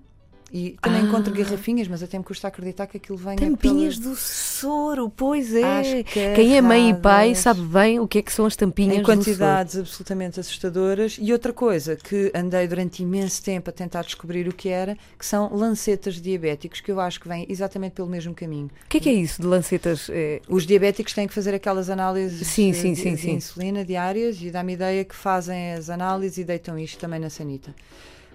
[0.53, 1.05] e também ah.
[1.05, 4.11] encontro garrafinhas, mas até me custa acreditar que aquilo venha Tampinhas pela...
[4.11, 6.03] do soro, pois é.
[6.03, 9.03] Quem é mãe e pai sabe bem o que é que são as tampinhas em
[9.03, 11.17] quantidades absolutamente assustadoras.
[11.19, 15.25] E outra coisa que andei durante imenso tempo a tentar descobrir o que era, que
[15.25, 18.69] são lancetas diabéticos, que eu acho que vêm exatamente pelo mesmo caminho.
[18.85, 20.07] O que é que é isso de lancetas?
[20.11, 20.39] É...
[20.47, 24.39] Os diabéticos têm que fazer aquelas análises sim, de, sim, sim, de, de insulina diárias
[24.39, 27.73] e dá-me ideia que fazem as análises e deitam isto também na sanita.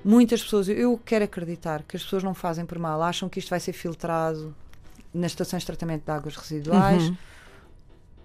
[0.04, 3.50] Muitas pessoas, eu quero acreditar que as pessoas não fazem por mal, acham que isto
[3.50, 4.54] vai ser filtrado
[5.12, 7.08] nas estações de tratamento de águas residuais.
[7.08, 7.16] Uhum.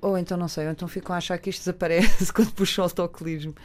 [0.04, 2.86] Ou então não sei, ou então ficam a achar que isto desaparece quando puxam o
[2.86, 3.56] autocolismo.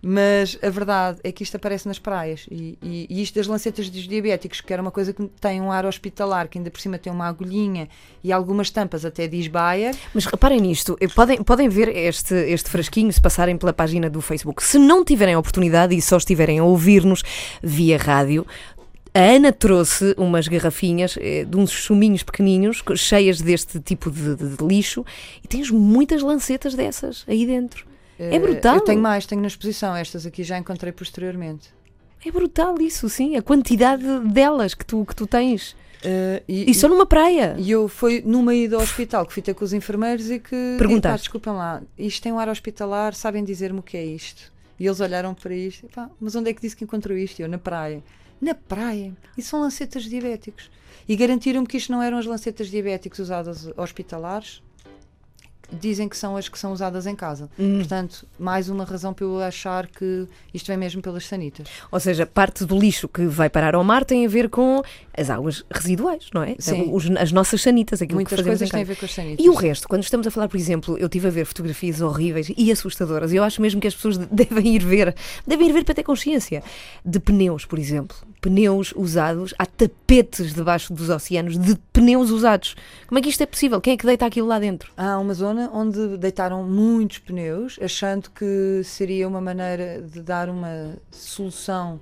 [0.00, 2.46] Mas a verdade é que isto aparece nas praias.
[2.48, 5.72] E, e, e, isto das lancetas dos diabéticos, que era uma coisa que tem um
[5.72, 7.88] ar hospitalar, que ainda por cima tem uma agulhinha
[8.22, 9.96] e algumas tampas até diz Bayer.
[10.14, 14.20] Mas reparem nisto, eh, podem, podem ver este, este frasquinho se passarem pela página do
[14.20, 14.62] Facebook.
[14.62, 17.24] Se não tiverem a oportunidade e só estiverem a ouvir-nos
[17.60, 18.46] via rádio,
[19.14, 24.56] a Ana trouxe umas garrafinhas eh, de uns chuminhos pequenininhos, cheias deste tipo de, de,
[24.56, 25.04] de, lixo,
[25.42, 27.86] e tens muitas lancetas dessas aí dentro.
[28.18, 28.76] É eh, brutal.
[28.76, 31.68] Eu tenho mais, tenho na exposição, estas aqui já encontrei posteriormente.
[32.24, 35.72] É brutal isso, sim, a quantidade delas que tu, que tu tens.
[35.98, 37.56] Uh, e, e só numa praia.
[37.58, 40.76] E eu fui numa ida ao hospital que fui ter com os enfermeiros e que.
[40.78, 41.24] Perguntaste.
[41.24, 44.52] desculpem lá, isto tem um ar hospitalar, sabem dizer-me o que é isto?
[44.78, 47.40] E eles olharam para isto, e, pá, mas onde é que disse que encontrou isto?
[47.40, 48.02] Eu, na praia
[48.40, 49.16] na praia.
[49.36, 50.70] E são lancetas diabéticos.
[51.08, 54.62] E garantiram-me que isto não eram as lancetas diabéticos usadas hospitalares,
[55.72, 57.48] dizem que são as que são usadas em casa.
[57.58, 57.78] Hum.
[57.78, 61.68] Portanto, mais uma razão para eu achar que isto vem mesmo pelas sanitas.
[61.90, 64.82] Ou seja, parte do lixo que vai parar ao mar tem a ver com
[65.16, 66.54] as águas residuais, não é?
[66.58, 66.90] Sim.
[66.92, 69.44] Os, as nossas sanitas, aquilo Muitas que coisas têm a ver com as sanitas.
[69.44, 72.50] E o resto, quando estamos a falar, por exemplo, eu estive a ver fotografias horríveis
[72.56, 75.14] e assustadoras, eu acho mesmo que as pessoas devem ir ver,
[75.46, 76.62] devem ir ver para ter consciência,
[77.04, 78.16] de pneus, por exemplo.
[78.40, 82.76] Pneus usados, há tapetes debaixo dos oceanos de pneus usados.
[83.06, 83.80] Como é que isto é possível?
[83.80, 84.92] Quem é que deita aquilo lá dentro?
[84.96, 90.96] Há uma zona onde deitaram muitos pneus, achando que seria uma maneira de dar uma
[91.10, 92.00] solução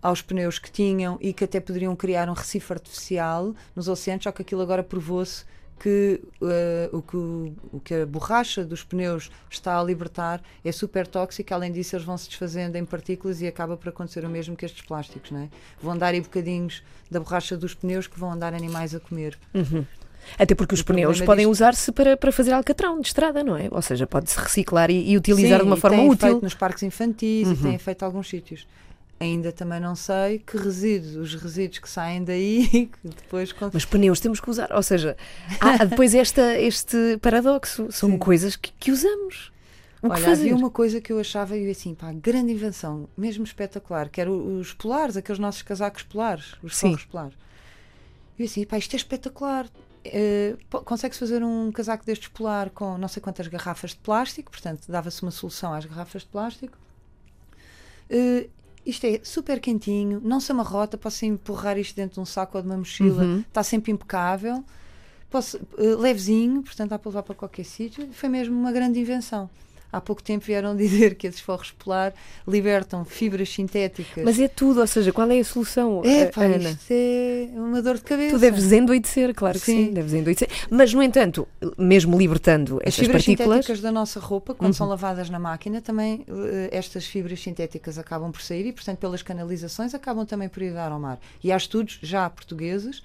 [0.00, 4.32] aos pneus que tinham e que até poderiam criar um recife artificial nos oceanos, só
[4.32, 5.44] que aquilo agora provou-se
[5.78, 11.06] que, uh, o que o que a borracha dos pneus está a libertar é super
[11.06, 14.56] tóxico, além disso eles vão se desfazendo em partículas e acaba por acontecer o mesmo
[14.56, 15.48] que estes plásticos, não é?
[15.80, 19.38] Vão dar aí bocadinhos da borracha dos pneus que vão andar animais a comer.
[19.54, 19.84] Uhum.
[20.38, 21.52] Até porque os o pneus podem disto...
[21.52, 23.68] usar-se para, para fazer alcatrão de estrada, não é?
[23.70, 26.28] Ou seja, pode-se reciclar e, e utilizar Sim, de uma forma tem útil.
[26.28, 27.54] Feito nos parques infantis uhum.
[27.54, 28.66] e tem feito alguns sítios
[29.20, 32.66] ainda também não sei que resíduos, os resíduos que saem daí,
[33.02, 33.54] que depois.
[33.72, 35.16] Mas pneus temos que usar, ou seja,
[35.60, 38.18] há depois esta, este paradoxo, são Sim.
[38.18, 39.52] coisas que, que usamos.
[40.00, 44.08] O Olha, havia uma coisa que eu achava e assim, pá, grande invenção, mesmo espetacular,
[44.08, 47.34] que eram os polares, aqueles nossos casacos polares, os forros polares.
[48.38, 49.66] E eu assim, pá, isto é espetacular.
[50.06, 54.86] Uh, Consegue-se fazer um casaco destes polar com não sei quantas garrafas de plástico, portanto,
[54.88, 56.78] dava-se uma solução às garrafas de plástico.
[58.08, 58.48] Uh,
[58.88, 62.62] isto é super quentinho, não se amarrota, posso empurrar isto dentro de um saco ou
[62.62, 63.40] de uma mochila, Uhum.
[63.46, 64.64] está sempre impecável,
[65.30, 68.08] posso, eh, levezinho, portanto dá para levar para qualquer sítio.
[68.12, 69.48] Foi mesmo uma grande invenção.
[69.90, 72.12] Há pouco tempo vieram dizer que esses forros polar
[72.46, 74.24] libertam fibras sintéticas.
[74.24, 76.70] Mas é tudo, ou seja, qual é a solução, é, eh, pá, Ana?
[76.70, 78.34] isto é uma dor de cabeça.
[78.34, 79.92] Tu deves endoidecer, claro que sim, Sim.
[79.92, 80.48] deves endoidecer.
[80.70, 84.74] Mas, no entanto, mesmo libertando As estas fibras partículas, sintéticas da nossa roupa, quando Uhum.
[84.74, 89.22] são lavadas na máquina, também eh, estas fibras sintéticas acabam por sair e, portanto, pelas
[89.22, 91.18] canalizações, acabam também por ir dar ao mar.
[91.42, 93.02] E há estudos já portugueses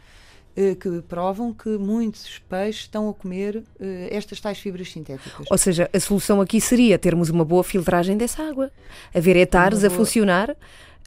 [0.80, 5.48] que provam que muitos peixes estão a comer eh, estas tais fibras sintéticas.
[5.50, 8.70] ou seja, a solução aqui seria termos uma boa filtragem dessa água,
[9.14, 10.56] haver hectares Uma a boa- funcionar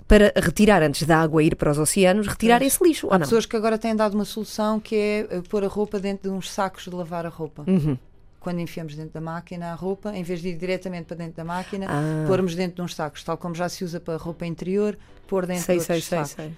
[0.08, 2.74] para retirar, antes da água ir para os oceanos, retirar Pois.
[2.74, 5.68] esse lixo, Há pessoas que agora têm dado uma solução que é eh, pôr a
[5.68, 7.64] roupa dentro de uns sacos de lavar a roupa.
[7.66, 7.96] Uhum.
[8.40, 11.44] Quando enfiamos dentro da máquina a roupa, em vez de ir diretamente para dentro da
[11.44, 12.24] máquina, Ah.
[12.28, 15.46] pormos dentro de uns sacos, tal como já se usa para a roupa interior, pôr
[15.46, 16.32] dentro Sei, de sei, outros sei, sacos.
[16.32, 16.52] sei.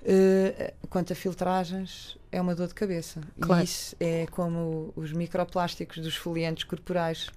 [0.00, 3.20] Uh, quanto a filtragens, é uma dor de cabeça.
[3.40, 3.62] Claro.
[3.62, 7.28] E isso é como os microplásticos dos foliantes corporais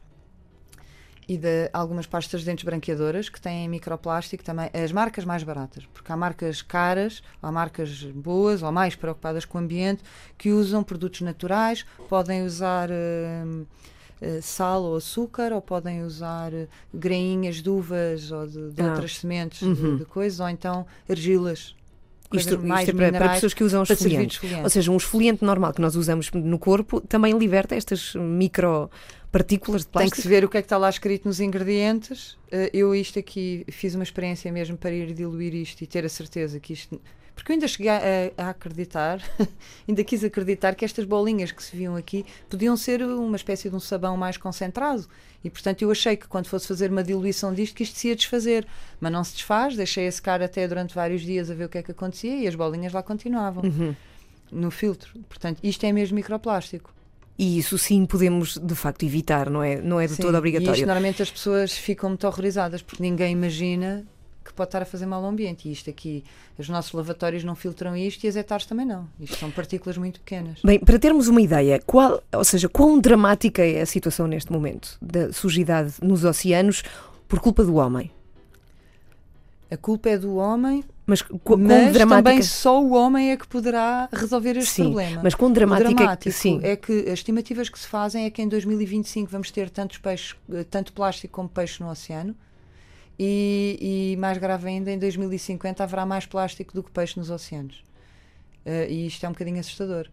[1.28, 5.86] e de algumas pastas de dentes branqueadoras que têm microplástico também, as marcas mais baratas,
[5.94, 10.04] porque há marcas caras, há marcas boas ou mais preocupadas com o ambiente
[10.38, 17.58] que usam produtos naturais, podem usar eh, sal ou açúcar, ou podem usar eh, grainhas
[17.62, 18.88] de uvas ou de, de Ah.
[18.90, 19.74] outras sementes Uhum.
[19.74, 21.76] de, de coisas, ou então argilas.
[22.38, 24.36] Isto, mais isto é para, para pessoas que usam de esfoliantes.
[24.36, 24.64] esfoliante.
[24.64, 29.88] Ou seja, um esfoliante normal que nós usamos no corpo também liberta estas micropartículas de
[29.88, 30.16] Tem plástico.
[30.16, 32.38] que se ver o que é que está lá escrito nos ingredientes.
[32.52, 36.10] Eh, eu isto aqui fiz uma experiência mesmo para ir diluir isto e ter a
[36.10, 37.00] certeza que isto.
[37.42, 37.98] Porque eu ainda cheguei a,
[38.38, 39.20] a acreditar,
[39.90, 43.76] ainda quis acreditar que estas bolinhas que se viam aqui podiam ser uma espécie de
[43.76, 45.08] um sabão mais concentrado.
[45.44, 48.16] E portanto eu achei que quando fosse fazer uma diluição disto que isto se ia
[48.16, 48.68] desfazer.
[49.00, 51.80] Mas não se desfaz, deixei a secar até durante vários dias a ver o que
[51.80, 53.96] é que acontecia e as bolinhas lá continuavam Uhum.
[54.52, 55.20] no filtro.
[55.28, 56.94] Portanto, isto é mesmo microplástico.
[57.40, 60.38] E isso sim podemos de facto evitar, não é, não é de Sim, todo E
[60.38, 60.74] obrigatório.
[60.76, 64.06] isto normalmente as pessoas ficam muito horrorizadas porque ninguém imagina
[64.52, 65.68] que pode estar a fazer mal ao ambiente.
[65.68, 66.24] E isto aqui,
[66.58, 69.08] os nossos lavatórios não filtram isto e as hectares também não.
[69.20, 70.60] Isto são partículas muito pequenas.
[70.64, 74.98] Bem, para termos uma ideia, qual, ou seja, quão dramática é a situação neste momento
[75.02, 76.84] da sujidade nos oceanos
[77.28, 78.12] por culpa do homem?
[79.70, 82.30] A culpa é do homem, Mas mas dramática?
[82.30, 85.22] também só o homem é que poderá resolver este sim, problema.
[85.24, 86.60] mas quão O dramática dramático sim.
[86.62, 90.36] é que as estimativas que se fazem é que em 2025 vamos ter tantos peixes,
[90.52, 92.36] eh, tanto plástico como peixe no oceano.
[93.24, 97.84] E, e mais grave ainda, em 2050 haverá mais plástico do que peixe nos oceanos.
[98.66, 100.08] Eh, e isto é um bocadinho assustador.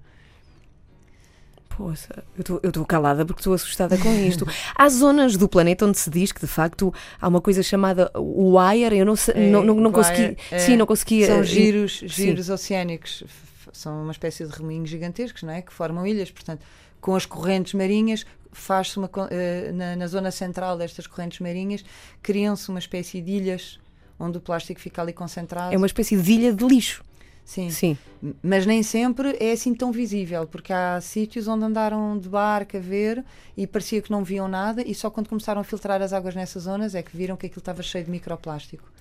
[1.70, 2.22] Poxa,
[2.62, 4.46] eu estou calada porque estou assustada com isto.
[4.76, 8.98] Há zonas do planeta onde se diz que de facto há uma coisa chamada wire,
[8.98, 11.24] eu não sei, É, não, não, não consegui, é, sim, não consegui.
[11.24, 13.24] São eh, giros, giros oceânicos.
[13.72, 15.62] São uma espécie de remoinhos gigantescos, não é?
[15.62, 16.30] Que formam ilhas.
[16.30, 16.62] Portanto,
[17.00, 19.10] com as correntes marinhas, faz-se uma.
[19.30, 21.84] eh, na, na zona central destas correntes marinhas,
[22.22, 23.78] criam-se uma espécie de ilhas
[24.18, 25.72] onde o plástico fica ali concentrado.
[25.72, 27.04] É uma espécie de ilha de lixo.
[27.44, 27.70] Sim.
[27.70, 27.96] Sim.
[28.42, 32.80] Mas nem sempre é assim tão visível, porque há sítios onde andaram de barco a
[32.80, 33.24] ver
[33.56, 36.64] e parecia que não viam nada, e só quando começaram a filtrar as águas nessas
[36.64, 38.92] zonas é que viram que aquilo estava cheio de microplástico.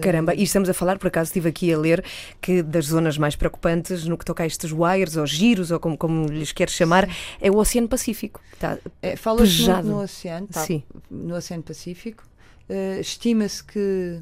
[0.00, 2.04] Caramba, e estamos a falar, por acaso estive aqui a ler
[2.40, 5.96] que das zonas mais preocupantes no que toca a estes wires ou giros, ou como,
[5.96, 7.08] como lhes queres chamar,
[7.40, 8.40] é o Oceano Pacífico.
[8.58, 8.78] Tá?
[9.00, 10.82] É, Fala-se muito no oceano, tá, Sim.
[11.10, 12.24] no Oceano Pacífico.
[12.68, 14.20] Eh, Estima-se que,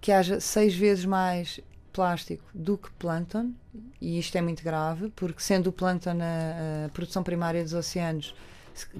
[0.00, 1.60] que haja seis vezes mais
[1.92, 3.52] plástico do que plâncton,
[4.00, 8.34] e isto é muito grave, porque sendo o plâncton a, a produção primária dos oceanos,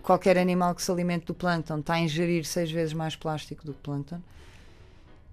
[0.03, 3.73] qualquer animal que se alimente do plâncton está a ingerir seis vezes mais plástico do
[3.73, 4.21] que plâncton.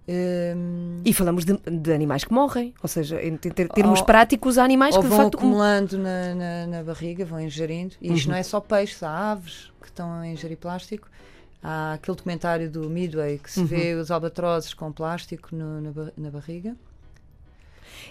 [0.08, 4.06] Ehm, E falamos de, de animais que morrem, ou seja, em ter- ter- termos Ou-
[4.06, 5.36] práticos, há animais que de vão facto.
[5.38, 7.96] acumulando na, na, na barriga, vão ingerindo.
[8.02, 8.32] E isto Uhum.
[8.32, 11.10] não é só peixes, há aves que estão a ingerir plástico.
[11.62, 13.66] Há aquele documentário do Midway que se Uhum.
[13.66, 16.76] vê os albatrozes com plástico no- na, na barriga.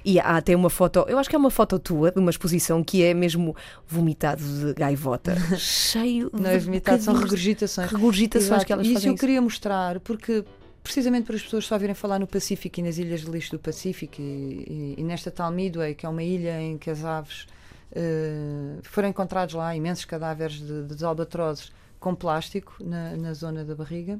[0.05, 2.83] E há até uma foto, eu acho que é uma foto tua de uma exposição
[2.85, 3.57] que é mesmo
[3.89, 7.91] vomitado de gaivota, cheio Não é vomitado, são regurgitações.
[7.91, 8.67] regurgitações Exato.
[8.67, 9.13] que elas e isso fazem.
[9.13, 10.45] eu queria mostrar, porque
[10.87, 13.59] precisamente para as pessoas só virem falar no Pacífico e nas ilhas de lixo do
[13.59, 17.47] Pacífico e, e- e nesta tal Midway, que é uma ilha em que as aves
[17.93, 23.75] eh, foram encontrados lá imensos cadáveres de, de albatrozes com plástico na, na zona da
[23.75, 24.19] barriga.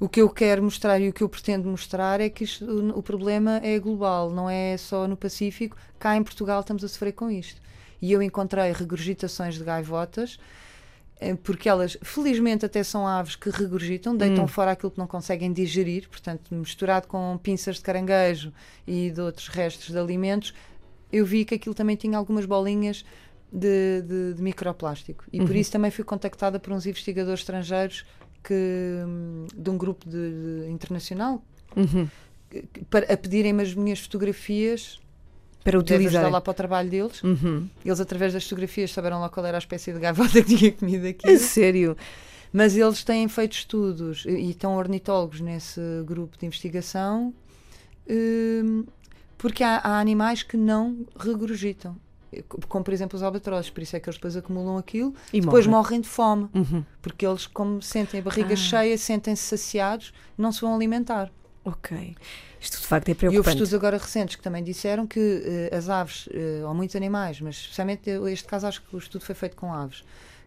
[0.00, 2.98] O que eu quero mostrar e o que eu pretendo mostrar é que isto- o,
[2.98, 5.76] o problema é global, não é só no Pacífico.
[5.98, 7.60] Cá em Portugal estamos a sofrer com isto.
[8.00, 10.38] E eu encontrei regurgitações de gaivotas
[11.42, 14.48] porque elas, felizmente, até são aves que regurgitam, deitam Hum.
[14.48, 18.52] fora aquilo que não conseguem digerir, portanto, misturado com pinças de caranguejo
[18.86, 20.54] e de outros restos de alimentos,
[21.12, 23.04] eu vi que aquilo também tinha algumas bolinhas
[23.52, 25.24] de, de- de microplástico.
[25.32, 25.56] E por Uhum.
[25.56, 28.04] isso também fui contactada por uns investigadores estrangeiros
[28.44, 28.54] que,
[29.06, 31.42] hum, de um grupo de- de- internacional
[31.76, 32.08] Uhum.
[32.50, 35.00] que- para, a pedirem-me as minhas fotografias
[35.70, 36.32] Para Deve ajudar utilizar.
[36.32, 37.22] lá para o trabalho deles.
[37.22, 37.68] Uhum.
[37.84, 41.06] Eles, através das fotografias, souberam lá qual era a espécie de gaivota que tinha comido
[41.06, 41.38] A aquilo.
[41.38, 41.96] sério.
[42.52, 47.34] Mas eles têm feito estudos e estão ornitólogos nesse grupo de investigação,
[48.08, 48.84] hum,
[49.36, 51.96] porque há, há animais que não regurgitam.
[52.68, 53.70] Como, por exemplo, os albatrozes.
[53.70, 55.14] Por isso é que eles depois acumulam aquilo.
[55.32, 55.78] E depois morre.
[55.82, 56.48] morrem de fome.
[56.54, 56.84] Uhum.
[57.00, 58.56] Porque eles, como sentem a barriga Ah.
[58.56, 61.30] cheia, sentem-se saciados, não se vão alimentar.
[61.64, 62.14] Ok.
[62.60, 63.48] Isto de facto é E houve preocupante.
[63.50, 67.54] estudos agora recentes que também disseram que eh, as aves, eh, ou muitos animais, mas
[67.56, 70.02] especialmente este caso acho que o estudo foi feito com aves,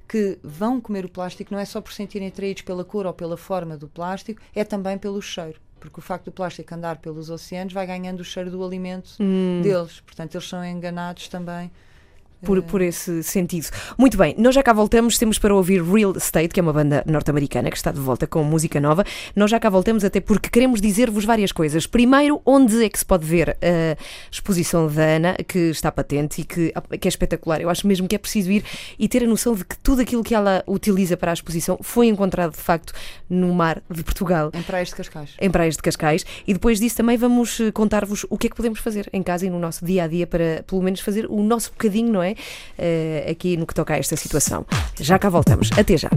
[0.07, 3.37] que vão comer o plástico não é só por sentirem atraídos pela cor ou pela
[3.37, 5.59] forma do plástico, é também pelo cheiro.
[5.79, 9.61] Porque o facto do plástico andar pelos oceanos vai ganhando o cheiro do alimento Hum.
[9.63, 9.99] deles.
[10.01, 11.71] Portanto, eles são enganados também.
[12.43, 13.67] Por, por esse sentido.
[13.97, 17.03] Muito bem, nós já cá voltamos, temos para ouvir Real Estate, que é uma banda
[17.05, 19.03] norte-americana que está de volta com música nova.
[19.35, 21.85] Nós já cá voltamos até porque queremos dizer-vos várias coisas.
[21.87, 23.97] Primeiro, onde é que se pode ver a
[24.31, 27.61] exposição da Ana, que está patente e que, que é espetacular.
[27.61, 28.63] Eu acho mesmo que é preciso ir
[28.97, 32.07] e ter a noção de que tudo aquilo que ela utiliza para a exposição foi
[32.07, 32.93] encontrado de facto
[33.29, 34.51] no mar de Portugal.
[34.53, 35.29] Em praias de Cascais.
[35.39, 38.55] Em praias de Cascais, e depois disso também vamos eh, contar-vos o que é que
[38.55, 41.41] podemos fazer em casa e no nosso dia a dia para, pelo menos, fazer o
[41.41, 42.30] nosso bocadinho, não é?
[42.77, 44.65] Eh, aqui no que toca a esta situação.
[44.99, 45.69] Já cá voltamos.
[45.77, 46.09] Até já.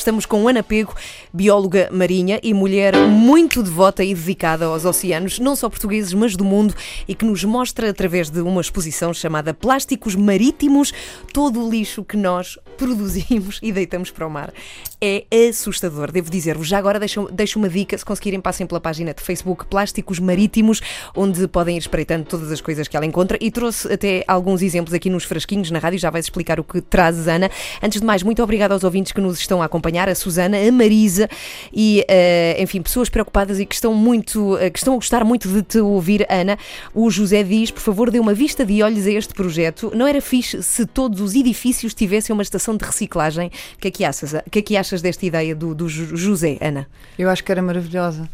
[0.00, 0.94] Estamos com Ana Pego,
[1.30, 6.42] bióloga marinha e mulher muito devota e dedicada aos oceanos, não só portugueses, mas do
[6.42, 6.74] mundo,
[7.06, 10.90] e que nos mostra, através de uma exposição chamada Plásticos Marítimos,
[11.34, 14.54] todo o lixo que nós produzimos e deitamos para o mar.
[15.02, 16.66] É assustador, devo dizer-vos.
[16.66, 20.80] Já agora deixo, deixo uma dica, se conseguirem, passem pela página de Facebook Plásticos Marítimos,
[21.14, 24.94] onde podem ir espreitando todas as coisas que ela encontra, e trouxe até alguns exemplos
[24.94, 27.50] aqui nos frasquinhos na rádio, já vais explicar o que trazes, Ana.
[27.82, 30.72] Antes de mais, muito obrigada aos ouvintes que nos estão a acompanhar, a Susana, a
[30.72, 31.28] Marisa
[31.72, 35.48] e, eh, enfim, pessoas preocupadas e que estão muito, eh, que estão a gostar muito
[35.48, 36.58] de te ouvir, Ana.
[36.94, 39.92] O José diz, por favor, dê uma vista de olhos a este projeto.
[39.94, 43.48] Não era fixe se todos os edifícios tivessem uma estação de reciclagem?
[43.76, 46.86] O que é que achas, que é que achas desta ideia do, do José, Ana?
[47.18, 48.28] Eu acho que era maravilhosa.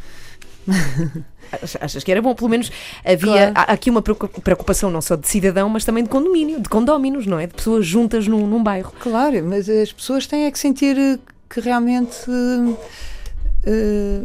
[1.53, 2.35] Ach- Achas que era bom?
[2.35, 2.73] Pelo menos
[3.05, 3.71] havia Claro.
[3.73, 7.39] aqui uma preocup- preocupação não só de cidadão, mas também de condomínio, de condóminos, não
[7.39, 7.47] é?
[7.47, 8.93] De pessoas juntas num, num bairro.
[8.99, 12.17] Claro, mas as pessoas têm é que sentir eh, que realmente.
[13.65, 14.23] eh,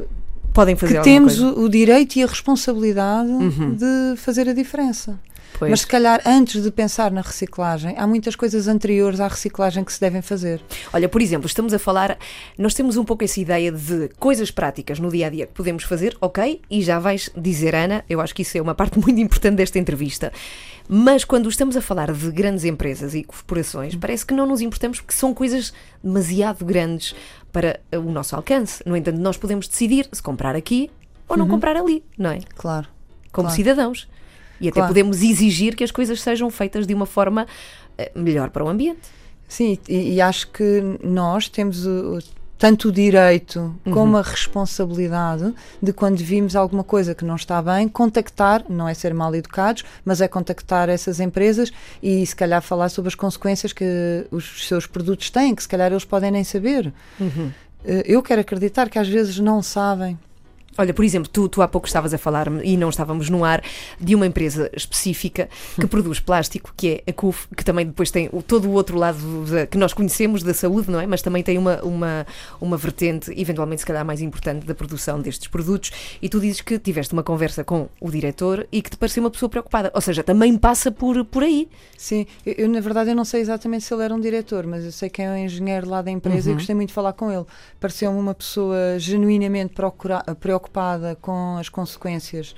[0.53, 3.73] Podem fazer que temos o, o direito e a responsabilidade Uhum.
[3.75, 5.17] de fazer a diferença.
[5.59, 5.69] Pois.
[5.69, 9.93] Mas se calhar antes de pensar na reciclagem, há muitas coisas anteriores à reciclagem que
[9.93, 10.61] se devem fazer.
[10.91, 12.17] Olha, por exemplo, estamos a falar,
[12.57, 15.83] nós temos um pouco essa ideia de coisas práticas no dia a dia que podemos
[15.83, 16.61] fazer, ok?
[16.69, 19.77] E já vais dizer, Ana, eu acho que isso é uma parte muito importante desta
[19.77, 20.31] entrevista.
[20.89, 24.99] Mas quando estamos a falar de grandes empresas e corporações, parece que não nos importamos
[24.99, 25.71] porque são coisas
[26.03, 27.15] demasiado grandes
[27.51, 28.81] para o nosso alcance.
[28.85, 30.89] No entanto, nós podemos decidir se comprar aqui
[31.27, 32.39] ou não comprar ali, não é?
[32.55, 32.87] Claro.
[33.31, 33.55] Como Claro.
[33.55, 34.09] cidadãos.
[34.61, 34.87] E até Claro.
[34.89, 37.45] podemos exigir que as coisas sejam feitas de uma forma
[37.97, 39.01] eh, melhor para o ambiente.
[39.47, 43.91] Sim, e, e acho que nós temos o- o- tanto o direito Uhum.
[43.91, 48.93] como a responsabilidade de quando vimos alguma coisa que não está bem, contactar, não é
[48.93, 51.71] ser mal educados, mas é contactar essas empresas
[52.01, 55.91] e se calhar falar sobre as consequências que os seus produtos têm, que se calhar
[55.91, 56.93] eles podem nem saber.
[57.19, 57.51] Uhum.
[57.83, 60.17] Eh, Eu quero acreditar que às vezes não sabem.
[60.77, 63.61] Olha, por exemplo, tu, tu há pouco estavas a falar e não estávamos no ar
[63.99, 68.29] de uma empresa específica que produz plástico, que é a CUF, que também depois tem
[68.31, 71.05] o- todo o outro lado da- que nós conhecemos da saúde, não é?
[71.05, 72.25] Mas também tem uma, uma,
[72.59, 75.91] uma vertente, eventualmente, se calhar, mais importante da produção destes produtos.
[76.21, 79.29] E tu dizes que tiveste uma conversa com o diretor e que te pareceu uma
[79.31, 79.91] pessoa preocupada.
[79.93, 81.67] Ou seja, também passa por, por aí.
[81.97, 84.85] Sim, eu, eu, na verdade eu não sei exatamente se ele era um diretor, mas
[84.85, 86.55] eu sei que é um engenheiro lá da empresa Uhum.
[86.55, 87.45] e gostei muito de falar com ele.
[87.79, 90.60] Pareceu-me uma pessoa genuinamente procura- preocupada
[91.21, 92.55] com as consequências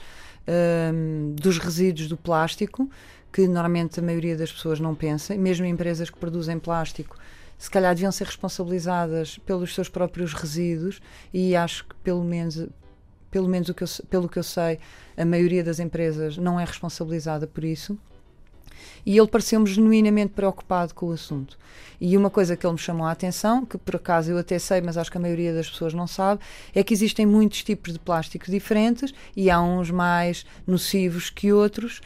[0.48, 2.90] hum, dos resíduos do plástico,
[3.32, 7.18] que normalmente a maioria das pessoas não pensa, mesmo empresas que produzem plástico.
[7.58, 11.02] Se calhar deviam ser responsabilizadas pelos seus próprios resíduos,
[11.34, 12.68] e acho que pelo menos
[13.32, 14.78] pelo menos o que eu pelo que eu sei,
[15.18, 17.98] a maioria das empresas não é responsabilizada por isso.
[19.06, 21.58] E ele pareceu-me genuinamente preocupado com o assunto.
[22.00, 24.82] E uma coisa que ele me chamou a atenção, que por acaso eu até sei,
[24.82, 26.42] mas acho que a maioria das pessoas não sabe,
[26.76, 32.02] é que existem muitos tipos de plásticos diferentes e há uns mais nocivos que outros.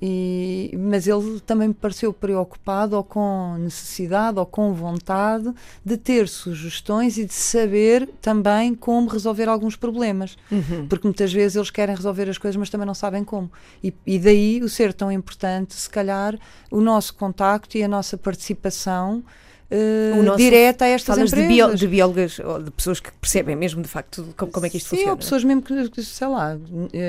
[0.00, 5.52] E, mas ele também me pareceu preocupado ou com necessidade ou com vontade
[5.84, 10.36] de ter sugestões e de saber também como resolver alguns problemas.
[10.52, 10.86] Uhum.
[10.88, 13.50] Porque muitas vezes eles querem resolver as coisas, mas também não sabem como.
[13.82, 16.38] E, e daí o ser tão importante, se calhar,
[16.70, 19.24] o nosso contacto e a nossa participação
[19.70, 21.48] uh, nosso- direta a estas de, empresas.
[21.48, 24.76] bio- de biólogas ou de pessoas que percebem mesmo de facto como, como é que
[24.78, 25.12] isto Sim, funciona.
[25.12, 26.56] ou pessoas mesmo que, sei lá,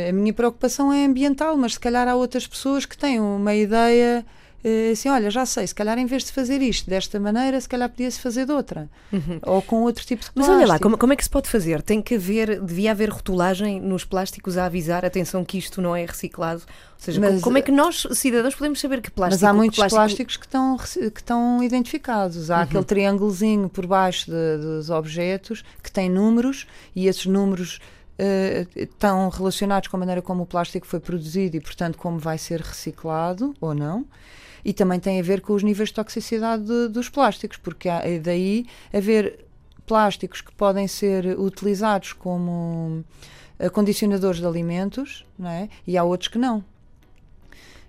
[0.09, 4.25] a minha preocupação é ambiental, mas se calhar há outras pessoas que têm uma ideia
[4.25, 4.25] eh,
[4.91, 7.89] assim, olha, já sei, se calhar em vez de fazer isto desta maneira, se calhar
[7.89, 8.89] podia-se fazer de outra.
[9.43, 10.33] Ou com outro tipo de Uhum.
[10.35, 10.63] Mas plástico.
[10.63, 11.81] olha lá, como, como é que se pode fazer?
[11.81, 16.05] Tem que haver, devia haver rotulagem nos plásticos a avisar, atenção que isto não é
[16.05, 16.61] reciclado.
[16.61, 19.51] Ou seja, Mas, como, como é que nós, cidadãos, podemos saber que plástico Mas há
[19.51, 22.51] que muitos plástico- plásticos que estão, que estão identificados.
[22.51, 27.79] Há aquele triângulozinho por baixo de- dos objetos que tem números e esses números
[28.21, 32.37] eh, estão relacionados com a maneira como o plástico foi produzido e, portanto, como vai
[32.37, 34.05] ser reciclado ou não.
[34.63, 38.01] E também tem a ver com os níveis de toxicidade de- dos plásticos, porque há,
[38.21, 39.45] daí haver
[39.85, 43.03] plásticos que podem ser utilizados como
[43.57, 45.67] acondicionadores de alimentos, não é?
[45.85, 46.63] e há outros que não.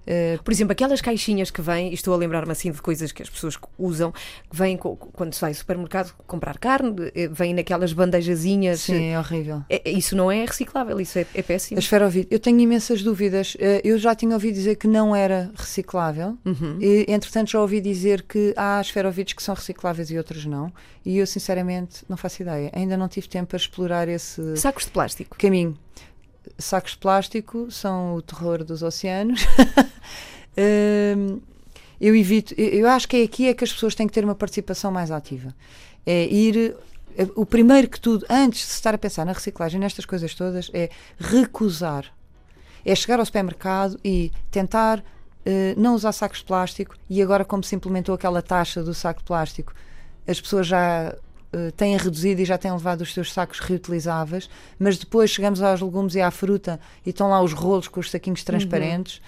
[0.06, 3.22] Eh, Por exemplo, aquelas caixinhas que vêm, e estou a lembrar-me assim de coisas que
[3.22, 7.92] as pessoas usam, que vêm quando se vai ao supermercado comprar carne, eh, vêm naquelas
[7.92, 8.80] bandejazinhas.
[8.80, 9.62] sim, é horrível.
[9.68, 11.78] É- é- isso não é reciclável, isso é, é péssimo.
[11.78, 13.56] A esferovite, eu tenho imensas dúvidas.
[13.58, 16.36] Eh, Eu já tinha ouvido dizer que não era reciclável.
[16.44, 16.78] Uhum.
[16.80, 20.72] E, entretanto, já ouvi dizer que há esferovites que são recicláveis e outros não.
[21.04, 22.70] E eu, sinceramente, não faço ideia.
[22.74, 25.36] Ainda não tive tempo para explorar esse Sacos de plástico.
[25.38, 25.76] caminho.
[26.58, 29.44] Sacos de plástico são o terror dos oceanos.
[31.16, 31.40] Hum,
[32.00, 34.34] eu evito, eu acho que é aqui é que as pessoas têm que ter uma
[34.34, 35.54] participação mais ativa.
[36.04, 36.74] É ir,
[37.16, 40.68] é, o primeiro que tudo, antes de estar a pensar na reciclagem, nestas coisas todas,
[40.74, 42.04] é recusar.
[42.84, 45.04] É chegar ao supermercado e tentar
[45.44, 49.20] eh, não usar sacos de plástico e agora como se implementou aquela taxa do saco
[49.20, 49.72] de plástico,
[50.26, 51.14] as pessoas já
[51.52, 54.48] eh, têm reduzido e já têm levado os seus sacos reutilizáveis,
[54.78, 58.10] mas depois chegamos aos legumes e à fruta e estão lá os rolos com os
[58.10, 59.20] saquinhos transparentes.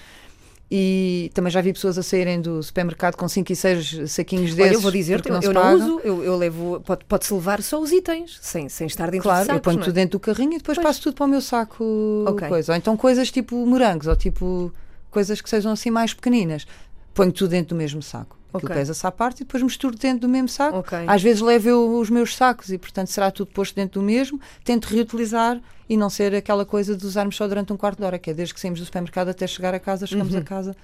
[0.75, 4.71] E também já vi pessoas a saírem do supermercado com 5 e 6 saquinhos desses.
[4.71, 7.61] Olha, eu vou porque eu, se eu não uso, eu, eu levo, pode- pode-se levar
[7.63, 9.85] só os itens, sem, sem estar dentro Claro, de sacos, eu ponho não é?
[9.85, 10.87] tudo dentro do carrinho e depois Pois.
[10.87, 12.49] passo tudo para o meu saco Ok.
[12.49, 12.73] coisa.
[12.73, 14.73] Ou então coisas tipo morangos, ou tipo
[15.11, 16.67] coisas que sejam assim mais pequeninas.
[17.13, 18.39] Ponho tudo dentro do mesmo saco.
[18.55, 18.77] Aquilo Ok.
[18.77, 20.79] pesa-se à parte e depois misturo dentro do mesmo saco.
[20.79, 20.99] Ok.
[21.07, 24.41] Às vezes levo eu os meus sacos e, portanto, será tudo posto dentro do mesmo.
[24.65, 28.19] Tento reutilizar e não ser aquela coisa de usarmos só durante um quarto de hora,
[28.19, 30.41] que é desde que saímos do supermercado até chegar a casa, chegamos Uhum.
[30.41, 30.77] a casa,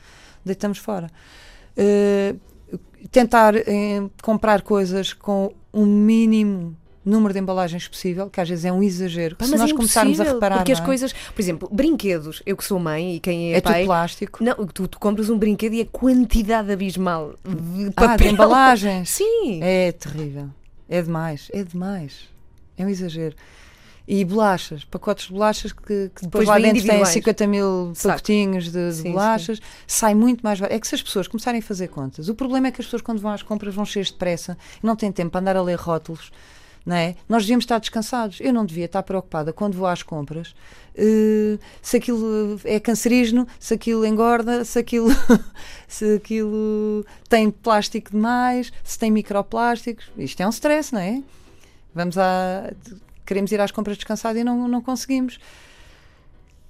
[0.45, 1.11] deitamos fora.
[1.77, 2.35] Eh,
[3.13, 8.73] tentar eh, comprar coisas com o mínimo número de embalagens possível, que às vezes é
[8.73, 9.37] um exagero.
[9.37, 10.85] Pá, se nós é começarmos a reparar, Porque as é?
[10.85, 13.85] coisas, por exemplo, brinquedos, eu que sou mãe e quem é, é tudo pai.
[13.85, 14.45] plástico.
[14.45, 18.33] Não, tu, tu compras um brinquedo e a quantidade abismal de Ah, de papel.
[18.33, 19.09] embalagens.
[19.11, 19.61] Sim.
[19.63, 20.49] É terrível.
[20.89, 21.49] É demais.
[21.53, 22.29] É demais.
[22.77, 23.35] É um exagero.
[24.11, 27.09] E bolachas, pacotes de bolachas que, que depois, lá dentro têm individuais.
[27.11, 28.15] 50 mil Saco.
[28.15, 30.75] pacotinhos de, de Sim, bolachas, sai muito mais barato.
[30.75, 33.03] É que se as pessoas começarem a fazer contas, o problema é que as pessoas
[33.03, 35.77] quando vão às compras vão cheias de pressa, não têm tempo para andar a ler
[35.77, 36.31] rótulos.
[36.85, 37.17] Não é?
[37.29, 38.39] Nós devíamos estar descansados.
[38.41, 40.55] Eu não devia estar preocupada quando vou às compras
[40.99, 45.09] eh, se aquilo é cancerígeno, se aquilo engorda, se aquilo,
[45.87, 50.11] se aquilo tem plástico demais, se tem microplásticos.
[50.19, 51.23] Isto é um stress, não é?
[51.95, 52.73] Vamos a.
[53.25, 55.39] Queremos ir às compras descansados e não, não conseguimos.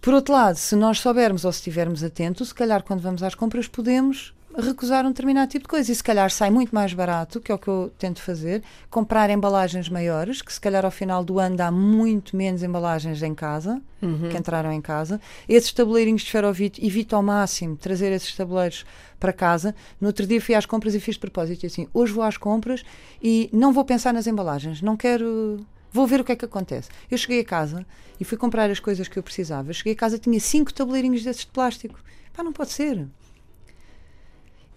[0.00, 3.34] Por outro lado, se nós soubermos ou se estivermos atentos, se calhar quando vamos às
[3.34, 5.90] compras podemos recusar um determinado tipo de coisa.
[5.90, 9.30] E se calhar sai muito mais barato, que é o que eu tento fazer, comprar
[9.30, 13.80] embalagens maiores, que se calhar ao final do ano dá muito menos embalagens em casa,
[14.00, 14.28] Uhum.
[14.30, 15.20] que entraram em casa.
[15.48, 18.84] Esses tabuleirinhos de esferovite, evito ao máximo trazer esses tabuleiros
[19.18, 19.74] para casa.
[20.00, 22.84] No outro dia fui às compras e fiz de propósito assim, hoje vou às compras
[23.22, 25.58] e não vou pensar nas embalagens, não quero...
[25.90, 26.90] Vou ver o que é que acontece.
[27.10, 27.84] Eu cheguei a casa
[28.20, 29.70] e fui comprar as coisas que eu precisava.
[29.70, 31.98] Eu cheguei a casa tinha cinco tabuleirinhos desses de plástico.
[32.36, 33.06] Pá, não pode ser.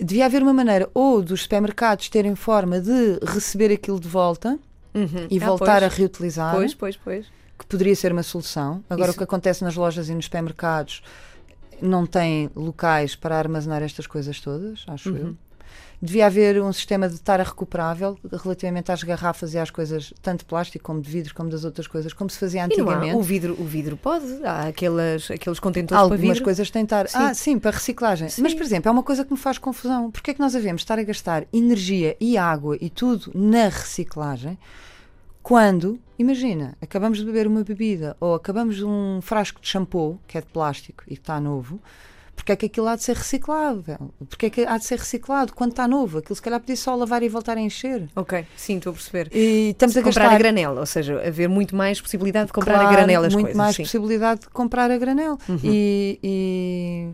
[0.03, 4.57] Devia haver uma maneira ou dos supermercados terem forma de receber aquilo de volta
[4.93, 5.27] Uhum.
[5.29, 5.93] e Ah, voltar pois.
[5.93, 7.25] a reutilizar Pois, pois, pois.
[7.57, 8.83] que poderia ser uma solução.
[8.89, 9.15] Agora, Isso.
[9.15, 11.01] o que acontece nas lojas e nos supermercados
[11.81, 15.17] não tem locais para armazenar estas coisas todas, acho Uhum.
[15.17, 15.35] eu.
[16.01, 20.45] Devia haver um sistema de tara recuperável relativamente às garrafas e às coisas, tanto de
[20.45, 23.15] plástico como de vidro, como das outras coisas, como se fazia E não há, antigamente.
[23.15, 26.43] o vidro, o vidro pode, há aquelas, aqueles contentores para Algumas vidro.
[26.43, 27.07] coisas têm tar.
[27.07, 27.17] Sim.
[27.17, 28.29] Ah, sim, para reciclagem.
[28.29, 28.41] Sim.
[28.41, 30.09] Mas, por exemplo, é uma coisa que me faz confusão.
[30.09, 34.57] Porquê é que nós devemos estar a gastar energia e água e tudo na reciclagem
[35.43, 40.37] quando, imagina, acabamos de beber uma bebida ou acabamos de um frasco de shampoo, que
[40.37, 41.79] é de plástico e que está novo,
[42.41, 44.11] porque é que aquilo há de ser reciclável?
[44.27, 46.17] Porque é que há de ser reciclado quando está novo?
[46.17, 48.09] Aquilo se calhar podia só lavar e voltar a encher.
[48.15, 49.29] Ok, sim, estou a perceber.
[49.31, 52.73] E estamos a comprar gastar a granel, ou seja, haver muito mais possibilidade de comprar
[52.79, 53.57] Claro, a granel as muito coisas.
[53.57, 53.83] mais sim.
[53.83, 55.37] possibilidade de comprar a granel.
[55.47, 55.59] Uhum.
[55.63, 57.09] E, e-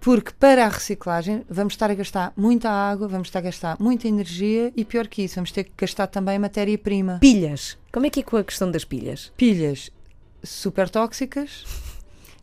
[0.00, 4.06] porque para a reciclagem vamos estar a gastar muita água, vamos estar a gastar muita
[4.08, 7.18] energia e pior que isso, vamos ter que gastar também matéria-prima.
[7.20, 7.76] Pilhas.
[7.92, 9.32] Como é que é com a questão das pilhas?
[9.36, 9.90] Pilhas
[10.42, 11.64] super tóxicas.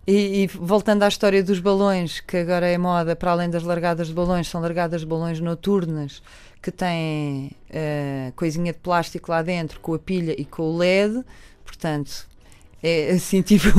[0.07, 4.07] E, e voltando à história dos balões, que agora é moda, para além das largadas
[4.07, 6.21] de balões, são largadas de balões noturnas
[6.61, 11.23] que têm eh, coisinha de plástico lá dentro com a pilha e com o LED,
[11.65, 12.27] portanto
[12.83, 13.69] é assim tipo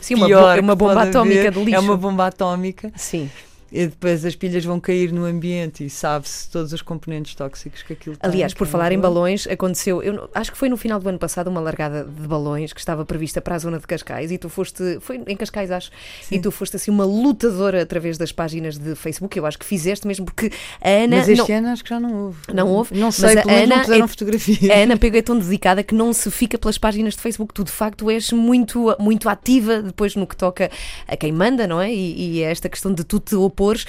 [0.00, 1.52] Sim, uma pior bo- uma que bomba atómica haver.
[1.52, 1.76] de lixo.
[1.76, 3.28] É uma bomba atómica Sim.
[3.72, 7.94] E depois as pilhas vão cair no ambiente e sabe-se todos os componentes tóxicos que
[7.94, 10.76] aquilo tem, Aliás, por é falar em balões, aconteceu, eu não- acho que foi no
[10.76, 13.86] final do ano passado, uma largada de balões que estava prevista para a zona de
[13.86, 15.90] Cascais e tu foste, foi em Cascais, acho,
[16.30, 19.36] e tu foste assim uma lutadora através das páginas de Facebook.
[19.38, 20.50] Eu acho que fizeste mesmo porque
[20.80, 21.16] a Ana.
[21.16, 22.38] Mas não- este ano acho que já não houve.
[22.52, 22.94] Não houve?
[22.94, 24.70] Não Mas sei, a pelo menos Ana não puseram é- fotografias.
[24.70, 27.54] A Ana Pego é tão dedicada que não se fica pelas páginas de Facebook.
[27.54, 30.70] Tu, de facto, és muito, muito ativa depois no que toca
[31.06, 31.92] a quem manda, não é?
[31.92, 33.84] E, e é esta questão de tu te opores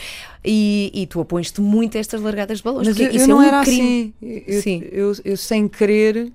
[0.46, 2.88] e, e tu opões-te muito a estas largadas de balões.
[2.88, 4.14] Mas eu, isso eu não é um era crime.
[4.22, 4.44] assim.
[4.48, 4.84] Eu, Sim.
[4.92, 6.32] Eu, eu, sem querer.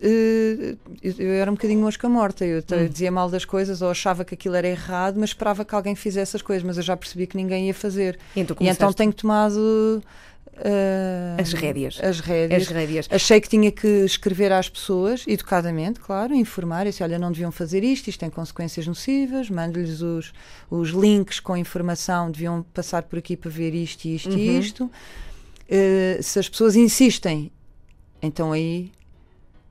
[0.00, 2.44] eh, eu, era um bocadinho mosca morta.
[2.44, 2.88] Eu, Hum.
[2.90, 6.36] dizia mal das coisas ou achava que aquilo era errado, mas esperava que alguém fizesse
[6.36, 6.62] as coisas.
[6.62, 8.18] Mas eu já percebi que ninguém ia fazer.
[8.34, 10.02] E então, E então tenho tomado.
[10.56, 11.98] Eh, as rédeas.
[12.02, 12.62] As rédeas.
[12.62, 13.08] As rédeas.
[13.10, 17.82] Achei que tinha que escrever às pessoas, educadamente, claro, informar, assim, olha, não deviam fazer
[17.82, 20.32] isto, isto tem consequências nocivas, mando-lhes os,
[20.70, 24.38] os links com informação, deviam passar por aqui para ver isto, isto Uhum.
[24.38, 24.90] e isto.
[25.68, 27.50] Eh, se as pessoas insistem,
[28.22, 28.90] então aí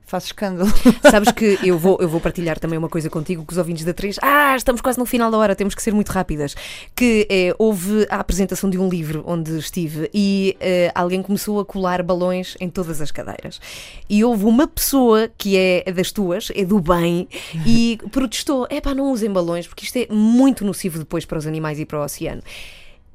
[0.06, 0.70] faço escândalo.
[1.10, 3.92] Sabes que eu vou, eu vou partilhar também uma coisa contigo que os ouvintes da
[3.92, 4.18] 3.
[4.22, 6.54] Ah, estamos quase no final da hora, temos que ser muito rápidas.
[6.94, 11.64] Que é, houve a apresentação de um livro onde estive e eh, alguém começou a
[11.64, 13.60] colar balões em todas as cadeiras.
[14.08, 17.28] E houve uma pessoa que é das tuas, é do bem,
[17.66, 21.46] e protestou: é pá, não usem balões porque isto é muito nocivo depois para os
[21.46, 22.42] animais e para o oceano.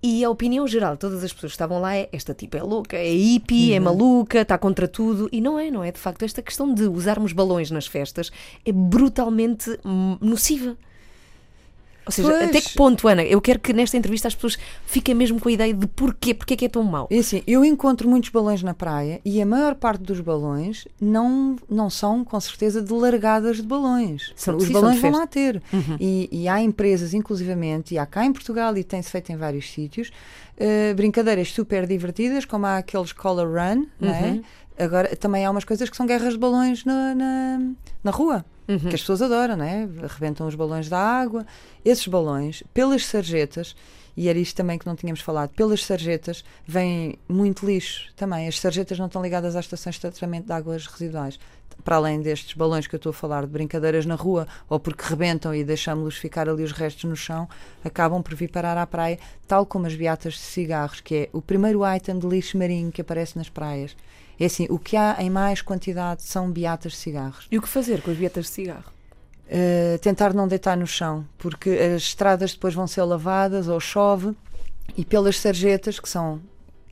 [0.01, 2.63] E a opinião geral de todas as pessoas que estavam lá é esta tipo é
[2.63, 5.27] louca, é hippie, é maluca, está contra tudo.
[5.31, 5.91] E não é, não é?
[5.91, 8.31] De facto, esta questão de usarmos balões nas festas
[8.65, 10.77] é brutalmente hum, nociva.
[12.09, 12.49] Ou seja, Pois.
[12.49, 13.23] até que ponto, Ana?
[13.23, 16.55] Eu quero que nesta entrevista as pessoas fiquem mesmo com a ideia de porquê, porque
[16.55, 17.07] é que é tão mau.
[17.11, 21.55] E assim, eu encontro muitos balões na praia e a maior parte dos balões não,
[21.69, 24.33] não são, com certeza, de largadas de balões.
[24.35, 25.61] São- Os balões vão lá ter.
[25.99, 29.69] E, e há empresas, inclusivamente, e há cá em Portugal e tem-se feito em vários
[29.71, 30.11] sítios,
[30.57, 34.21] eh, brincadeiras super divertidas, como há aqueles color run, não é?
[34.31, 34.43] Uhum.
[34.77, 37.61] Agora, também há umas coisas que são guerras de balões na, na,
[38.03, 38.77] na rua, Uhum.
[38.77, 39.89] que as pessoas adoram, não é?
[40.03, 41.43] Arrebentam os balões da água.
[41.83, 43.75] Esses balões, pelas sarjetas,
[44.15, 48.47] e era isto também que não tínhamos falado, pelas sarjetas vem muito lixo também.
[48.47, 51.39] As sarjetas não estão ligadas às estações de tratamento de águas residuais.
[51.83, 55.03] Para além destes balões que eu estou a falar de brincadeiras na rua, ou porque
[55.03, 57.47] rebentam e deixamos-los ficar ali os restos no chão,
[57.83, 59.17] acabam por vir parar à praia,
[59.47, 63.01] tal como as beatas de cigarros, que é o primeiro item de lixo marinho que
[63.01, 63.95] aparece nas praias.
[64.39, 67.47] É assim, o que há em mais quantidade são beatas de cigarros.
[67.51, 68.91] E o que fazer com as vietas de cigarro?
[69.47, 74.35] Uh, tentar não deitar no chão, porque as estradas depois vão ser lavadas ou chove
[74.95, 76.39] e pelas sarjetas, que são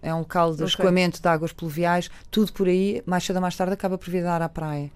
[0.02, 0.68] é um local de Ok.
[0.68, 4.24] escoamento de águas pluviais, tudo por aí, mais cedo ou mais tarde, acaba por vir
[4.24, 4.92] dar à praia.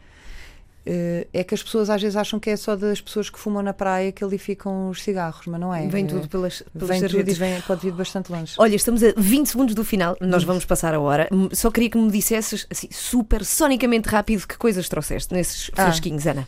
[0.83, 3.61] Uh, é que as pessoas às vezes acham que é só das pessoas que fumam
[3.61, 5.87] na praia que ali ficam os cigarros, mas não é.
[5.87, 8.55] Vem tudo pelas, pelas vem tudo e vem, pode vir bastante longe.
[8.57, 11.29] Olha, estamos a 20 segundos do final, nós vamos passar a hora.
[11.53, 15.83] Só queria que me dissesses, assim, super sonicamente rápido, que coisas trouxeste nesses Ah.
[15.85, 16.47] fresquinhos, Ana.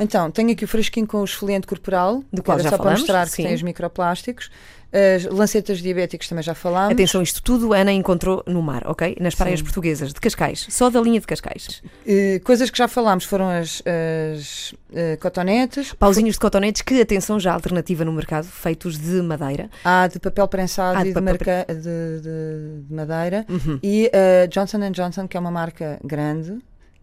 [0.00, 3.00] Então, tenho aqui o fresquinho com o esfoliante corporal, Do que qual já só falamos,
[3.02, 3.44] para mostrar que sim.
[3.44, 4.50] tem os microplásticos.
[4.92, 6.92] As lancetas diabéticas também já falámos.
[6.92, 9.16] Atenção, isto tudo Ana encontrou no mar, ok?
[9.20, 9.64] Nas praias Sim.
[9.64, 11.82] portuguesas, de Cascais, só da linha de Cascais.
[12.06, 15.92] Eh, coisas que já falámos foram as, as eh, cotonetes.
[15.92, 19.68] Pauzinhos de cotonetes, que atenção já alternativa no mercado, feitos de madeira.
[19.84, 23.44] Há de papel prensado Ah, de e de, marca, de, de- de madeira.
[23.48, 23.78] Uhum.
[23.82, 26.56] E a Johnson Johnson, que é uma marca grande,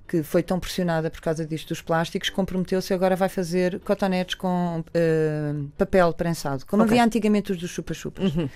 [0.08, 4.36] que foi tão pressionada por causa disto dos plásticos, comprometeu-se e agora vai fazer cotonetes
[4.36, 6.91] com eh, papel prensado, como Ok.
[6.93, 8.36] havia antigamente os dos chupa-chupas.
[8.36, 8.49] Uhum.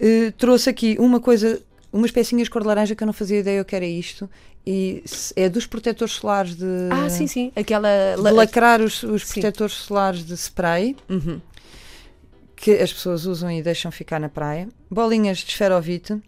[0.00, 1.60] Eh, trouxe aqui uma coisa,
[1.92, 4.28] umas pecinhas cor de laranja que eu não fazia ideia o que era isto.
[4.66, 5.02] E
[5.34, 7.88] é dos protetores solares de, Ah, sim, sim, aquela...
[8.16, 11.40] de la- lacrar os, os protetores solares de spray Uhum.
[12.54, 14.68] que as pessoas usam e deixam ficar na praia.
[14.90, 16.20] Bolinhas de esferovite.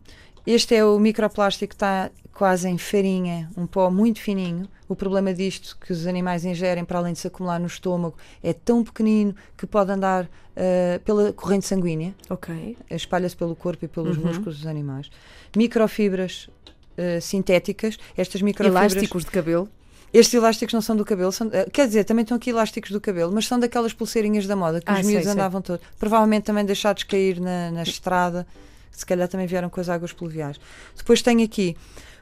[0.46, 2.10] Este é o microplástico que está
[2.40, 4.66] quase em farinha, um pó muito fininho.
[4.88, 8.54] O problema disto que os animais ingerem, para além de se acumular no estômago, é
[8.54, 12.14] tão pequenino que pode andar uh, pela corrente sanguínea.
[12.30, 12.78] Ok.
[12.88, 14.24] Espalha-se pelo corpo e pelos uhum.
[14.24, 15.10] músculos dos animais.
[15.54, 16.48] Microfibras
[16.96, 17.98] uh, sintéticas.
[18.16, 18.94] Estas microfibras.
[18.94, 19.68] Elásticos de cabelo.
[20.10, 23.02] Estes elásticos não são do cabelo, são, uh, quer dizer, também estão aqui elásticos do
[23.02, 25.86] cabelo, mas são daquelas pulseirinhas da moda que ah, os miúdos sei, andavam todos.
[25.98, 28.46] Provavelmente também deixados cair na, na estrada,
[28.90, 30.58] se calhar também vieram com as águas pluviais.
[30.96, 31.76] Depois tenho aqui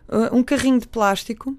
[0.09, 1.57] uh, um carrinho de plástico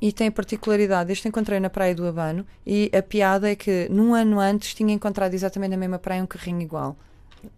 [0.00, 3.88] e tem a particularidade, este encontrei na praia do Abano e a piada é que
[3.90, 6.96] num ano antes tinha encontrado exatamente na mesma praia um carrinho igual.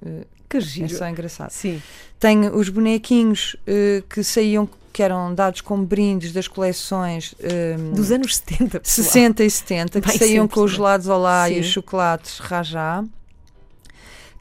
[0.03, 0.93] Uh, que giro.
[0.93, 1.51] É só engraçado.
[1.51, 1.81] Sim.
[2.18, 7.35] Tem os bonequinhos uh, que saíam que eram dados como brindes das coleções
[7.79, 11.49] um, dos anos 70, 60 e 70, que Bem saíam simples, com os gelados Olá
[11.49, 13.05] e os chocolates Rajá.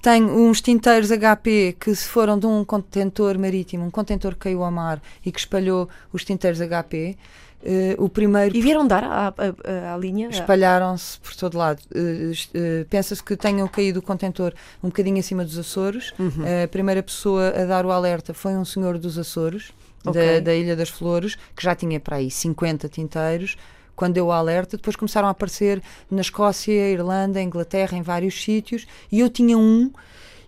[0.02, 4.72] Tenho uns tinteiros HP que foram de um contentor marítimo, um contentor que caiu ao
[4.72, 7.18] mar e que espalhou os tinteiros HP.
[7.62, 10.30] Uh, o primeiro e vieram dar à, à, à linha?
[10.30, 11.82] Espalharam-se por todo lado.
[11.93, 16.14] Uh, uh, Pensa-se que tenham caído o contentor um bocadinho acima dos Açores.
[16.18, 16.45] Uhum.
[16.64, 19.74] a primeira pessoa a dar o alerta foi um senhor dos Açores
[20.06, 20.36] okay.
[20.36, 23.58] da, da, Ilha das Flores, que já tinha para aí 50 tinteiros.
[24.00, 28.88] Quando deu o alerta, depois começaram a aparecer na Escócia, Irlanda, Inglaterra, em vários sítios,
[29.12, 29.91] e eu tinha um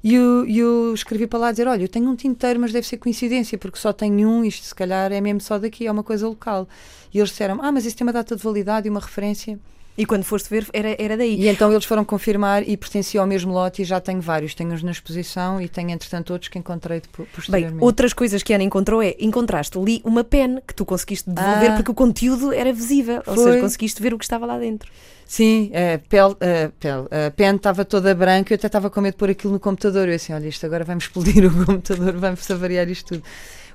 [0.02, 2.96] e eu, eu, escrevi para lá dizer: Olha, eu tenho um tinteiro, mas deve ser
[2.96, 6.30] coincidência, porque só tenho um, isto se calhar é mesmo só daqui, é uma coisa
[6.30, 6.66] local.
[7.14, 9.60] E eles disseram: Ah, mas isso tem uma data de validade e uma referência.
[9.98, 11.36] E quando foste ver, era, era daí.
[11.36, 14.56] E então eles foram confirmar e pertenciam ao mesmo lote e já tenho vários.
[14.56, 17.02] Tenho-os na exposição e tenho, entretanto, outros que encontrei
[17.36, 17.78] posteriormente.
[17.78, 21.30] Bem, outras coisas que a Ana encontrou é, encontraste ali uma pen que tu conseguiste
[21.30, 23.22] devolver ah, porque o conteúdo era visível.
[23.24, 23.38] Foi.
[23.38, 24.90] Ou seja, conseguiste ver o que estava lá dentro.
[25.26, 29.14] Sim, a, pele, a, pele, a pen estava toda branca, eu até estava com medo
[29.14, 30.08] de pôr aquilo no computador.
[30.10, 33.24] Eu assim, olha, isto agora vai-me explodir o computador, vai-me avariar isto tudo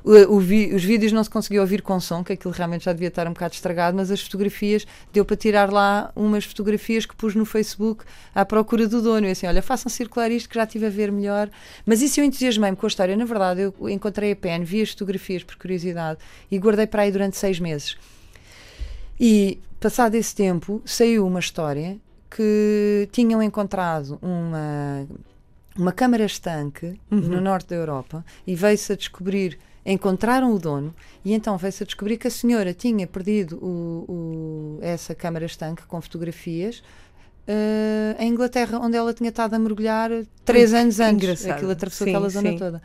[0.06, 2.92] o, o vi, os vídeos não se conseguia ouvir com som, que aquilo realmente já
[2.92, 7.16] devia estar um bocado estragado, mas as fotografias, deu para tirar lá umas fotografias que
[7.16, 9.26] pus no Facebook à procura do dono.
[9.26, 11.50] E assim, olha, façam circular isto que já estive a ver melhor.
[11.84, 13.16] Mas isso eu entusiasmei-me com a história.
[13.16, 17.10] Na verdade, eu encontrei a pen, vi as fotografias por curiosidade e guardei para aí
[17.10, 17.96] durante seis meses.
[19.18, 21.98] E, passado esse tempo, saiu uma história
[22.30, 25.04] que tinham encontrado uma
[25.78, 27.20] uma câmara estanque uhum.
[27.20, 30.92] no norte da Europa e veio-se a descobrir encontraram o dono
[31.24, 35.84] e então veio-se a descobrir que a senhora tinha perdido o, o, essa câmara estanque
[35.86, 36.82] com fotografias
[37.46, 40.10] uh, em Inglaterra, onde ela tinha estado a mergulhar
[40.44, 41.22] três anos antes.
[41.22, 41.52] Engraçado.
[41.52, 42.58] Aquilo atravessou sim, aquela zona sim.
[42.58, 42.82] toda.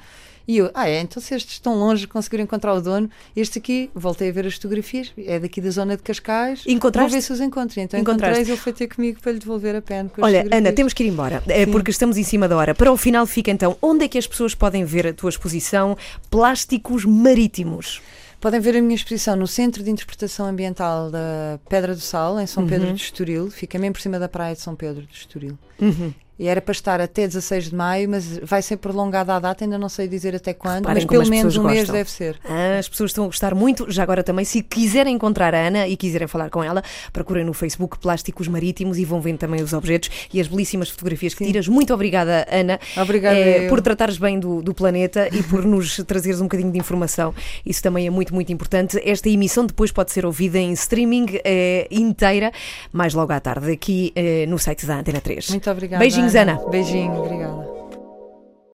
[0.47, 3.89] E eu, ah, é, então se estes estão longe conseguiram encontrar o dono, este aqui,
[3.93, 6.63] voltei a ver as fotografias, é daqui da zona de Cascais.
[6.67, 7.09] Encontraste?
[7.09, 7.79] Vou ver se os encontro.
[7.79, 10.11] Então encontrei ele foi ter comigo para lhe devolver a pena.
[10.19, 12.75] Olha, Ana, temos que ir embora, é porque estamos em cima da hora.
[12.75, 15.97] Para o final fica então, onde é que as pessoas podem ver a tua exposição
[16.29, 18.01] Plásticos Marítimos?
[18.39, 22.47] Podem ver a minha exposição no Centro de Interpretação Ambiental da Pedra do Sal, em
[22.47, 22.95] São Pedro uhum.
[22.95, 23.51] de Estoril.
[23.51, 25.57] Fica mesmo por cima da praia de São Pedro de Estoril.
[25.79, 26.11] Uhum
[26.41, 29.77] e era para estar até 16 de maio, mas vai ser prolongada a data, ainda
[29.77, 32.35] não sei dizer até quando, Reparem mas pelo menos um mês deve ser.
[32.43, 35.87] Ah, as pessoas estão a gostar muito, já agora também, se quiserem encontrar a Ana
[35.87, 36.83] e quiserem falar com ela,
[37.13, 41.35] procurem no Facebook Plásticos Marítimos e vão vendo também os objetos e as belíssimas fotografias
[41.35, 41.51] que Sim.
[41.51, 41.67] tiras.
[41.67, 46.41] Muito obrigada, Ana, obrigada é, por tratares bem do, do planeta e por nos trazeres
[46.41, 47.35] um bocadinho de informação.
[47.63, 48.99] Isso também é muito, muito importante.
[49.05, 52.51] Esta emissão depois pode ser ouvida em streaming é, inteira,
[52.91, 55.51] mais logo à tarde, aqui é, no site da Antena 3.
[55.51, 55.99] Muito obrigada.
[55.99, 56.55] Beijinhos, Ana.
[56.69, 57.70] Beijinho, obrigada.